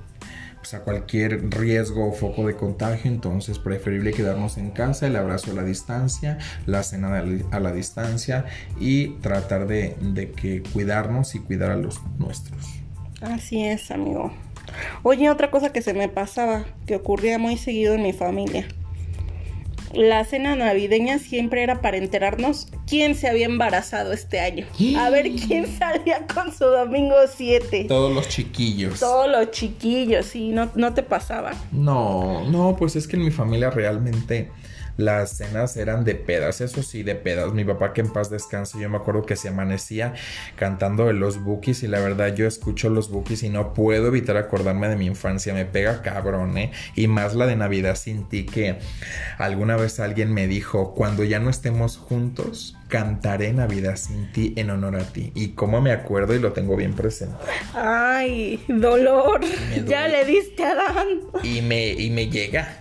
pues, 0.63 0.75
a 0.75 0.79
cualquier 0.79 1.49
riesgo 1.49 2.07
o 2.07 2.13
foco 2.13 2.47
de 2.47 2.55
contagio, 2.55 3.11
entonces 3.11 3.59
preferible 3.59 4.13
quedarnos 4.13 4.57
en 4.57 4.71
casa, 4.71 5.07
el 5.07 5.17
abrazo 5.17 5.51
a 5.51 5.55
la 5.55 5.63
distancia, 5.65 6.37
la 6.65 6.83
cena 6.83 7.21
a 7.51 7.59
la, 7.59 7.73
distancia 7.73 8.45
y 8.79 9.09
tratar 9.19 9.67
de, 9.67 9.97
de 9.99 10.31
que 10.31 10.63
cuidarnos 10.63 11.35
y 11.35 11.39
cuidar 11.39 11.71
a 11.71 11.75
los 11.75 11.99
nuestros. 12.17 12.65
Así 13.19 13.61
es, 13.65 13.91
amigo. 13.91 14.31
Oye, 15.03 15.29
otra 15.29 15.51
cosa 15.51 15.73
que 15.73 15.81
se 15.81 15.93
me 15.93 16.07
pasaba, 16.07 16.63
que 16.87 16.95
ocurría 16.95 17.37
muy 17.37 17.57
seguido 17.57 17.95
en 17.95 18.03
mi 18.03 18.13
familia. 18.13 18.65
La 19.93 20.25
cena 20.25 20.55
navideña 20.55 21.19
siempre 21.19 21.61
era 21.61 21.81
para 21.81 21.97
enterarnos 21.97 22.67
quién 22.87 23.15
se 23.15 23.27
había 23.27 23.45
embarazado 23.45 24.11
este 24.11 24.39
año. 24.39 24.65
A 24.97 25.09
ver 25.09 25.31
quién 25.31 25.67
salía 25.79 26.25
con 26.27 26.51
su 26.51 26.65
domingo 26.65 27.15
7. 27.33 27.85
Todos 27.87 28.13
los 28.13 28.27
chiquillos. 28.27 28.99
Todos 28.99 29.29
los 29.29 29.51
chiquillos, 29.51 30.25
sí, 30.25 30.49
no, 30.49 30.71
no 30.75 30.93
te 30.93 31.03
pasaba. 31.03 31.51
No, 31.71 32.49
no, 32.49 32.75
pues 32.75 32.95
es 32.95 33.07
que 33.07 33.17
en 33.17 33.25
mi 33.25 33.31
familia 33.31 33.69
realmente 33.69 34.49
las 34.97 35.37
cenas 35.37 35.75
eran 35.77 36.03
de 36.03 36.15
pedas, 36.15 36.61
eso 36.61 36.83
sí, 36.83 37.03
de 37.03 37.15
pedas. 37.15 37.53
Mi 37.53 37.65
papá 37.65 37.93
que 37.93 38.01
en 38.01 38.11
paz 38.11 38.29
descanse, 38.29 38.79
yo 38.79 38.89
me 38.89 38.97
acuerdo 38.97 39.23
que 39.23 39.35
se 39.35 39.49
amanecía 39.49 40.13
cantando 40.55 41.07
de 41.07 41.13
los 41.13 41.43
bookies 41.43 41.83
y 41.83 41.87
la 41.87 41.99
verdad 41.99 42.35
yo 42.35 42.47
escucho 42.47 42.89
los 42.89 43.09
bookies 43.09 43.43
y 43.43 43.49
no 43.49 43.73
puedo 43.73 44.07
evitar 44.07 44.37
acordarme 44.37 44.87
de 44.89 44.95
mi 44.95 45.05
infancia, 45.05 45.53
me 45.53 45.65
pega 45.65 46.01
cabrón, 46.01 46.57
¿eh? 46.57 46.71
Y 46.95 47.07
más 47.07 47.35
la 47.35 47.45
de 47.45 47.55
Navidad 47.55 47.95
sin 47.95 48.27
ti 48.29 48.45
que 48.45 48.77
alguna 49.37 49.75
vez 49.75 49.99
alguien 49.99 50.33
me 50.33 50.47
dijo, 50.47 50.93
cuando 50.93 51.23
ya 51.23 51.39
no 51.39 51.49
estemos 51.49 51.97
juntos, 51.97 52.77
cantaré 52.87 53.53
Navidad 53.53 53.95
sin 53.95 54.31
ti 54.31 54.53
en 54.55 54.69
honor 54.69 54.97
a 54.97 55.03
ti. 55.03 55.31
Y 55.33 55.49
cómo 55.49 55.81
me 55.81 55.91
acuerdo 55.91 56.35
y 56.35 56.39
lo 56.39 56.53
tengo 56.53 56.75
bien 56.75 56.93
presente. 56.93 57.35
Ay, 57.73 58.63
dolor. 58.67 59.41
Ya 59.87 60.07
le 60.07 60.25
diste 60.25 60.63
a 60.63 60.75
Dan. 60.75 61.07
Y 61.43 61.61
me, 61.61 61.91
y 61.91 62.09
me 62.11 62.29
llega 62.29 62.79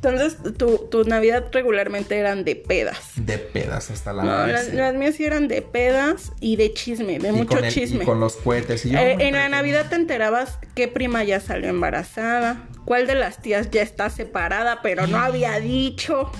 Entonces, 0.00 0.36
tu, 0.56 0.86
tu 0.88 1.02
Navidad 1.02 1.46
regularmente 1.52 2.16
eran 2.16 2.44
de 2.44 2.54
pedas. 2.54 2.98
de 3.16 3.36
pedas 3.38 3.90
hasta 3.90 4.12
la 4.12 4.22
No, 4.22 4.46
las, 4.46 4.94
mías 4.94 5.16
sí 5.16 5.24
eran 5.24 5.48
de 5.48 5.60
pedas 5.60 6.30
y 6.40 6.54
de 6.54 6.72
chisme, 6.72 7.18
de 7.18 7.30
Y 7.30 7.32
mucho 7.32 7.58
el- 7.58 7.68
chisme. 7.72 8.04
Y 8.04 8.06
con 8.06 8.20
los 8.20 8.36
cohetes. 8.36 8.86
Y 8.86 8.90
yo 8.90 8.98
Eh, 8.98 9.16
en 9.18 9.34
la. 9.34 9.48
Navidad 9.48 9.86
te 9.88 9.96
enterabas 9.96 10.58
qué 10.76 10.86
prima 10.86 11.24
ya 11.24 11.40
salió 11.40 11.68
embarazada, 11.68 12.68
cuál 12.84 13.08
de 13.08 13.16
las 13.16 13.42
tías 13.42 13.70
ya 13.72 13.82
está 13.82 14.08
separada 14.08 14.82
pero 14.82 15.08
no 15.08 15.18
había 15.18 15.58
dicho, 15.58 16.30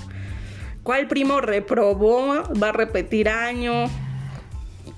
cuál 0.83 1.09
primo 1.09 1.41
reprobó, 1.41 2.43
va 2.63 2.69
a 2.69 2.71
repetir 2.71 3.27
año. 3.27 3.89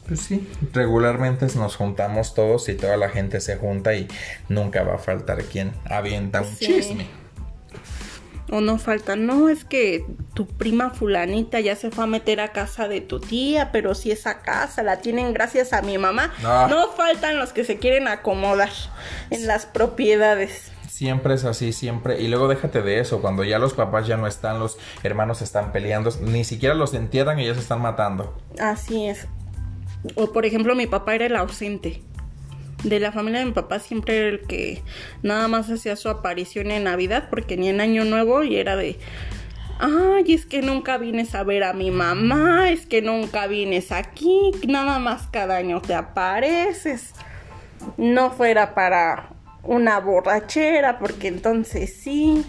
Pues 0.07 0.19
sí, 0.19 0.47
regularmente 0.73 1.47
nos 1.55 1.75
juntamos 1.77 2.35
todos 2.35 2.69
y 2.69 2.75
toda 2.75 2.95
la 2.97 3.09
gente 3.09 3.41
se 3.41 3.55
junta 3.55 3.95
y 3.95 4.07
nunca 4.49 4.83
va 4.83 4.95
a 4.95 4.97
faltar 4.99 5.41
quien 5.45 5.71
avienta 5.85 6.41
un 6.41 6.55
Sí. 6.55 6.65
chisme. 6.67 7.07
O 8.51 8.59
no 8.59 8.77
falta, 8.77 9.15
no, 9.15 9.47
es 9.47 9.63
que 9.63 10.05
tu 10.33 10.45
prima 10.45 10.89
fulanita 10.89 11.61
ya 11.61 11.77
se 11.77 11.89
fue 11.89 12.03
a 12.03 12.07
meter 12.07 12.41
a 12.41 12.49
casa 12.49 12.89
de 12.89 12.99
tu 12.99 13.21
tía, 13.21 13.71
pero 13.71 13.95
si 13.95 14.11
esa 14.11 14.41
casa 14.41 14.83
la 14.83 14.97
tienen 14.97 15.33
gracias 15.33 15.71
a 15.71 15.81
mi 15.81 15.97
mamá. 15.97 16.33
No 16.41 16.89
faltan 16.91 17.39
los 17.39 17.53
que 17.53 17.63
se 17.63 17.77
quieren 17.77 18.09
acomodar 18.09 18.69
en 19.29 19.47
las 19.47 19.65
propiedades. 19.65 20.71
Siempre 20.89 21.33
es 21.33 21.45
así, 21.45 21.71
siempre. 21.71 22.21
Y 22.21 22.27
luego 22.27 22.47
déjate 22.49 22.81
de 22.81 22.99
eso, 22.99 23.21
cuando 23.21 23.43
ya 23.43 23.57
los 23.57 23.73
papás 23.73 24.05
ya 24.05 24.17
no 24.17 24.27
están, 24.27 24.59
los 24.59 24.77
hermanos 25.01 25.41
están 25.41 25.71
peleando, 25.71 26.11
ni 26.21 26.43
siquiera 26.43 26.75
los 26.75 26.93
entierran 26.93 27.39
y 27.39 27.47
ya 27.47 27.53
se 27.53 27.61
están 27.61 27.81
matando. 27.81 28.37
Así 28.59 29.07
es. 29.07 29.27
O 30.15 30.31
por 30.31 30.45
ejemplo, 30.45 30.75
mi 30.75 30.87
papá 30.87 31.15
era 31.15 31.25
el 31.25 31.35
ausente. 31.35 32.01
De 32.83 32.99
la 32.99 33.11
familia 33.11 33.39
de 33.39 33.45
mi 33.45 33.51
papá 33.51 33.79
siempre 33.79 34.17
era 34.17 34.27
el 34.29 34.41
que 34.41 34.81
nada 35.21 35.47
más 35.47 35.69
hacía 35.69 35.95
su 35.95 36.09
aparición 36.09 36.71
en 36.71 36.85
Navidad 36.85 37.27
porque 37.29 37.57
ni 37.57 37.69
en 37.69 37.79
Año 37.79 38.05
Nuevo 38.05 38.43
y 38.43 38.55
era 38.55 38.75
de, 38.75 38.97
ay, 39.79 40.33
es 40.33 40.45
que 40.45 40.61
nunca 40.61 40.97
vienes 40.97 41.35
a 41.35 41.43
ver 41.43 41.63
a 41.63 41.73
mi 41.73 41.91
mamá, 41.91 42.71
es 42.71 42.85
que 42.85 43.01
nunca 43.01 43.47
vienes 43.47 43.91
aquí, 43.91 44.51
nada 44.67 44.99
más 44.99 45.27
cada 45.27 45.57
año 45.57 45.81
te 45.81 45.93
apareces. 45.93 47.13
No 47.97 48.31
fuera 48.31 48.75
para 48.75 49.29
una 49.63 49.99
borrachera 49.99 50.99
porque 50.99 51.27
entonces 51.27 51.93
sí. 51.93 52.45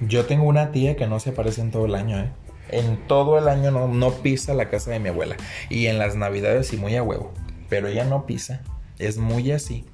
Yo 0.00 0.24
tengo 0.24 0.44
una 0.44 0.72
tía 0.72 0.96
que 0.96 1.06
no 1.06 1.20
se 1.20 1.30
aparece 1.30 1.60
en 1.60 1.70
todo 1.70 1.86
el 1.86 1.94
año, 1.94 2.18
¿eh? 2.18 2.30
En 2.70 2.96
todo 3.06 3.38
el 3.38 3.48
año 3.48 3.70
no, 3.70 3.88
no 3.88 4.10
pisa 4.10 4.54
la 4.54 4.70
casa 4.70 4.90
de 4.90 4.98
mi 4.98 5.10
abuela. 5.10 5.36
Y 5.68 5.86
en 5.86 5.98
las 5.98 6.16
navidades 6.16 6.68
sí 6.68 6.76
muy 6.76 6.96
a 6.96 7.02
huevo. 7.02 7.32
Pero 7.68 7.88
ella 7.88 8.04
no 8.04 8.24
pisa. 8.24 8.62
Es 9.02 9.18
muy 9.18 9.50
así. 9.50 9.84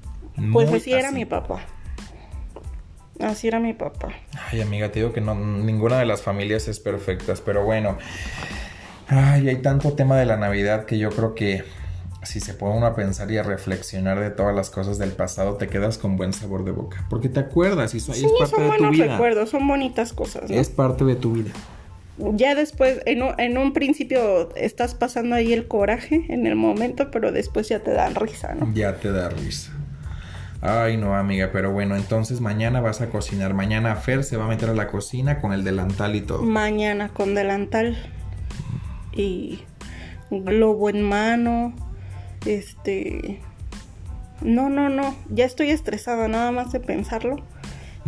Pues 0.53 0.71
así 0.71 0.93
era 0.93 1.11
mi 1.11 1.25
papá. 1.25 1.65
Así 3.19 3.47
era 3.47 3.59
mi 3.59 3.73
papá. 3.73 4.09
Ay, 4.49 4.61
amiga, 4.61 4.91
te 4.91 4.99
digo 4.99 5.11
que 5.11 5.19
no, 5.19 5.35
ninguna 5.35 5.99
de 5.99 6.05
las 6.05 6.21
familias 6.21 6.67
es 6.67 6.79
perfecta, 6.79 7.33
pero 7.43 7.65
bueno. 7.65 7.97
Ay, 9.07 9.49
hay 9.49 9.57
tanto 9.57 9.93
tema 9.93 10.17
de 10.17 10.25
la 10.25 10.37
Navidad 10.37 10.85
que 10.85 10.97
yo 10.97 11.09
creo 11.09 11.35
que 11.35 11.63
si 12.23 12.39
se 12.39 12.53
pone 12.53 12.77
uno 12.77 12.85
a 12.85 12.95
pensar 12.95 13.31
y 13.31 13.37
a 13.37 13.43
reflexionar 13.43 14.19
de 14.19 14.29
todas 14.29 14.55
las 14.55 14.69
cosas 14.69 14.97
del 14.97 15.11
pasado, 15.11 15.55
te 15.55 15.67
quedas 15.67 15.97
con 15.97 16.15
buen 16.15 16.31
sabor 16.31 16.63
de 16.63 16.71
boca. 16.71 17.05
Porque 17.09 17.27
te 17.27 17.39
acuerdas 17.39 17.93
y, 17.95 17.99
sí, 17.99 18.11
es 18.11 18.23
parte 18.37 18.55
son 18.55 18.63
de 18.63 18.67
buenos 18.67 18.91
tu 18.91 18.93
vida. 18.93 19.13
recuerdos, 19.13 19.49
son 19.49 19.67
bonitas 19.67 20.13
cosas. 20.13 20.49
Es 20.49 20.69
parte 20.69 21.03
de 21.03 21.15
tu 21.15 21.33
vida. 21.33 21.51
Ya 22.33 22.55
después, 22.55 23.01
en 23.05 23.23
un, 23.23 23.39
en 23.39 23.57
un 23.57 23.73
principio 23.73 24.53
estás 24.55 24.93
pasando 24.93 25.35
ahí 25.35 25.53
el 25.53 25.67
coraje 25.67 26.25
en 26.29 26.47
el 26.47 26.55
momento, 26.55 27.11
pero 27.11 27.31
después 27.31 27.69
ya 27.69 27.79
te 27.79 27.91
dan 27.91 28.15
risa, 28.15 28.55
¿no? 28.55 28.71
Ya 28.73 28.95
te 28.95 29.11
da 29.11 29.29
risa. 29.29 29.71
Ay, 30.61 30.97
no, 30.97 31.15
amiga, 31.15 31.51
pero 31.53 31.71
bueno, 31.71 31.95
entonces 31.95 32.41
mañana 32.41 32.81
vas 32.81 32.99
a 32.99 33.09
cocinar. 33.09 33.53
Mañana 33.53 33.95
Fer 33.95 34.25
se 34.25 34.35
va 34.35 34.45
a 34.45 34.47
meter 34.49 34.69
a 34.69 34.73
la 34.73 34.87
cocina 34.87 35.39
con 35.39 35.53
el 35.53 35.63
delantal 35.63 36.15
y 36.15 36.21
todo. 36.21 36.43
Mañana 36.43 37.09
con 37.09 37.33
delantal 37.33 37.97
y 39.13 39.59
globo 40.29 40.89
en 40.89 41.01
mano. 41.01 41.73
Este. 42.45 43.39
No, 44.41 44.69
no, 44.69 44.89
no. 44.89 45.15
Ya 45.29 45.45
estoy 45.45 45.69
estresada, 45.69 46.27
nada 46.27 46.51
más 46.51 46.73
de 46.73 46.81
pensarlo. 46.81 47.37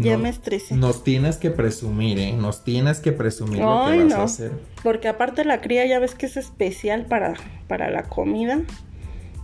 Ya 0.03 0.17
me 0.17 0.29
estresé. 0.29 0.75
Nos 0.75 1.03
tienes 1.03 1.37
que 1.37 1.51
presumir, 1.51 2.19
¿eh? 2.19 2.33
Nos 2.33 2.63
tienes 2.63 2.99
que 2.99 3.11
presumir 3.11 3.59
lo 3.59 3.85
que 3.87 4.03
vas 4.03 4.13
a 4.13 4.23
hacer. 4.23 4.51
Porque 4.83 5.07
aparte 5.07 5.45
la 5.45 5.61
cría 5.61 5.85
ya 5.85 5.99
ves 5.99 6.15
que 6.15 6.25
es 6.25 6.37
especial 6.37 7.05
para, 7.05 7.35
para 7.67 7.89
la 7.89 8.03
comida. 8.03 8.61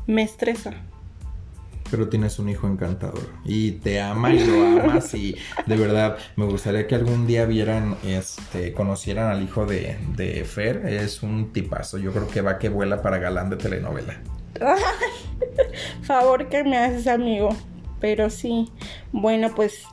Me 0.05 0.23
estresa. 0.23 0.73
Pero 1.89 2.09
tienes 2.09 2.37
un 2.39 2.49
hijo 2.49 2.67
encantador. 2.67 3.29
Y 3.45 3.71
te 3.71 4.01
ama 4.01 4.33
y 4.33 4.45
lo 4.45 4.81
amas. 4.81 5.13
y 5.13 5.35
de 5.65 5.75
verdad, 5.77 6.17
me 6.35 6.45
gustaría 6.45 6.87
que 6.87 6.95
algún 6.95 7.27
día 7.27 7.45
vieran, 7.45 7.95
este, 8.05 8.73
conocieran 8.73 9.29
al 9.29 9.41
hijo 9.41 9.65
de, 9.65 9.97
de 10.15 10.43
Fer. 10.43 10.85
Es 10.85 11.23
un 11.23 11.53
tipazo. 11.53 11.97
Yo 11.97 12.11
creo 12.11 12.27
que 12.27 12.41
va 12.41 12.59
que 12.59 12.69
vuela 12.69 13.01
para 13.01 13.19
galán 13.19 13.49
de 13.49 13.57
telenovela. 13.57 14.19
favor 16.01 16.49
que 16.49 16.63
me 16.63 16.77
haces, 16.77 17.07
amigo. 17.07 17.49
Pero 17.99 18.29
sí. 18.29 18.71
Bueno, 19.11 19.53
pues 19.55 19.83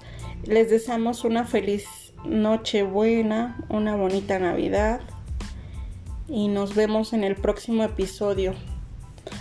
les 0.46 0.70
deseamos 0.70 1.24
una 1.24 1.44
feliz 1.44 2.12
noche 2.24 2.83
buena, 2.83 3.64
una 3.68 3.96
bonita 3.96 4.38
Navidad 4.38 5.00
y 6.28 6.48
nos 6.48 6.74
vemos 6.74 7.12
en 7.12 7.24
el 7.24 7.37
próximo 7.37 7.85
episodio. 7.85 8.54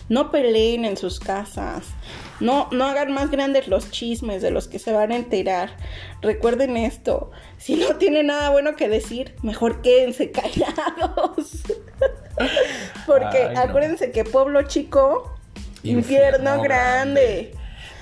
No 0.10 0.32
peleen 0.32 0.86
en 0.86 0.98
sus 0.98 1.20
casas. 1.20 1.88
No, 2.40 2.68
no 2.72 2.86
hagan 2.86 3.14
más 3.14 3.32
grandes 3.32 3.68
los 3.68 3.92
chismes 3.92 4.42
de 4.42 4.52
los 4.52 4.68
que 4.68 4.80
se 4.80 4.92
van 4.92 5.12
a 5.12 5.16
enterar. 5.16 5.76
Recuerden 6.22 6.78
esto. 6.78 7.32
Si 7.58 7.76
no 7.76 7.96
tienen 7.98 8.28
nada 8.28 8.50
bueno 8.50 8.76
que 8.76 8.90
decir, 8.90 9.36
mejor 9.44 9.82
quédense 9.82 10.32
callados. 10.32 11.64
Porque 13.06 13.40
acuérdense 13.56 14.12
que 14.12 14.24
pueblo 14.24 14.64
chico, 14.64 15.36
infierno, 15.84 16.62
grande 16.62 17.54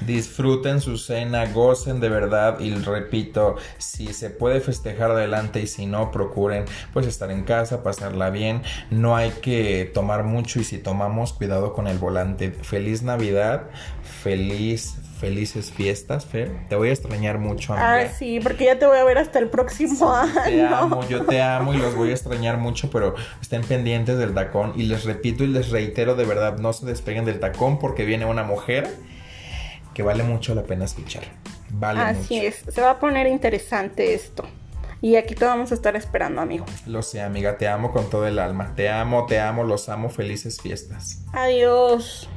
disfruten 0.05 0.81
su 0.81 0.97
cena, 0.97 1.45
gocen 1.47 1.99
de 1.99 2.09
verdad 2.09 2.59
y 2.59 2.73
repito, 2.73 3.55
si 3.77 4.13
se 4.13 4.29
puede 4.29 4.61
festejar 4.61 5.11
adelante 5.11 5.61
y 5.61 5.67
si 5.67 5.85
no, 5.85 6.11
procuren 6.11 6.65
pues 6.93 7.07
estar 7.07 7.31
en 7.31 7.43
casa, 7.43 7.83
pasarla 7.83 8.29
bien, 8.29 8.61
no 8.89 9.15
hay 9.15 9.31
que 9.31 9.89
tomar 9.93 10.23
mucho 10.23 10.59
y 10.59 10.63
si 10.63 10.77
tomamos, 10.77 11.33
cuidado 11.33 11.73
con 11.73 11.87
el 11.87 11.97
volante. 11.97 12.51
Feliz 12.51 13.03
Navidad, 13.03 13.69
feliz 14.23 14.97
felices 15.21 15.71
fiestas, 15.71 16.25
Fer. 16.25 16.51
Te 16.67 16.75
voy 16.75 16.89
a 16.89 16.93
extrañar 16.93 17.37
mucho, 17.37 17.73
amiga. 17.73 17.93
Ah, 17.93 18.07
sí, 18.07 18.39
porque 18.41 18.65
ya 18.65 18.79
te 18.79 18.87
voy 18.87 18.97
a 18.97 19.03
ver 19.03 19.19
hasta 19.19 19.37
el 19.37 19.49
próximo 19.49 20.11
año. 20.15 20.31
Te 20.43 20.65
amo, 20.65 21.07
yo 21.07 21.25
te 21.25 21.39
amo 21.39 21.75
y 21.75 21.77
los 21.77 21.95
voy 21.95 22.09
a 22.09 22.13
extrañar 22.13 22.57
mucho, 22.57 22.89
pero 22.89 23.13
estén 23.39 23.61
pendientes 23.61 24.17
del 24.17 24.33
tacón. 24.33 24.73
Y 24.75 24.83
les 24.83 25.05
repito 25.05 25.43
y 25.43 25.47
les 25.47 25.69
reitero 25.69 26.15
de 26.15 26.25
verdad, 26.25 26.57
no 26.57 26.73
se 26.73 26.87
despeguen 26.87 27.25
del 27.25 27.39
tacón 27.39 27.77
porque 27.77 28.03
viene 28.03 28.25
una 28.25 28.41
mujer 28.41 28.89
que 29.93 30.03
vale 30.03 30.23
mucho 30.23 30.55
la 30.55 30.63
pena 30.63 30.85
escuchar. 30.85 31.23
Vale 31.69 32.01
Así 32.01 32.37
es, 32.45 32.63
se 32.67 32.81
va 32.81 32.91
a 32.91 32.99
poner 32.99 33.27
interesante 33.27 34.13
esto. 34.13 34.45
Y 35.01 35.15
aquí 35.15 35.33
te 35.33 35.45
vamos 35.45 35.71
a 35.71 35.75
estar 35.75 35.95
esperando, 35.95 36.41
amigo. 36.41 36.65
Lo 36.85 37.01
sé, 37.01 37.21
amiga, 37.21 37.57
te 37.57 37.67
amo 37.67 37.91
con 37.91 38.09
todo 38.09 38.27
el 38.27 38.37
alma. 38.37 38.73
Te 38.75 38.87
amo, 38.89 39.25
te 39.25 39.39
amo, 39.39 39.63
los 39.63 39.89
amo. 39.89 40.09
Felices 40.09 40.61
fiestas. 40.61 41.23
Adiós. 41.33 42.29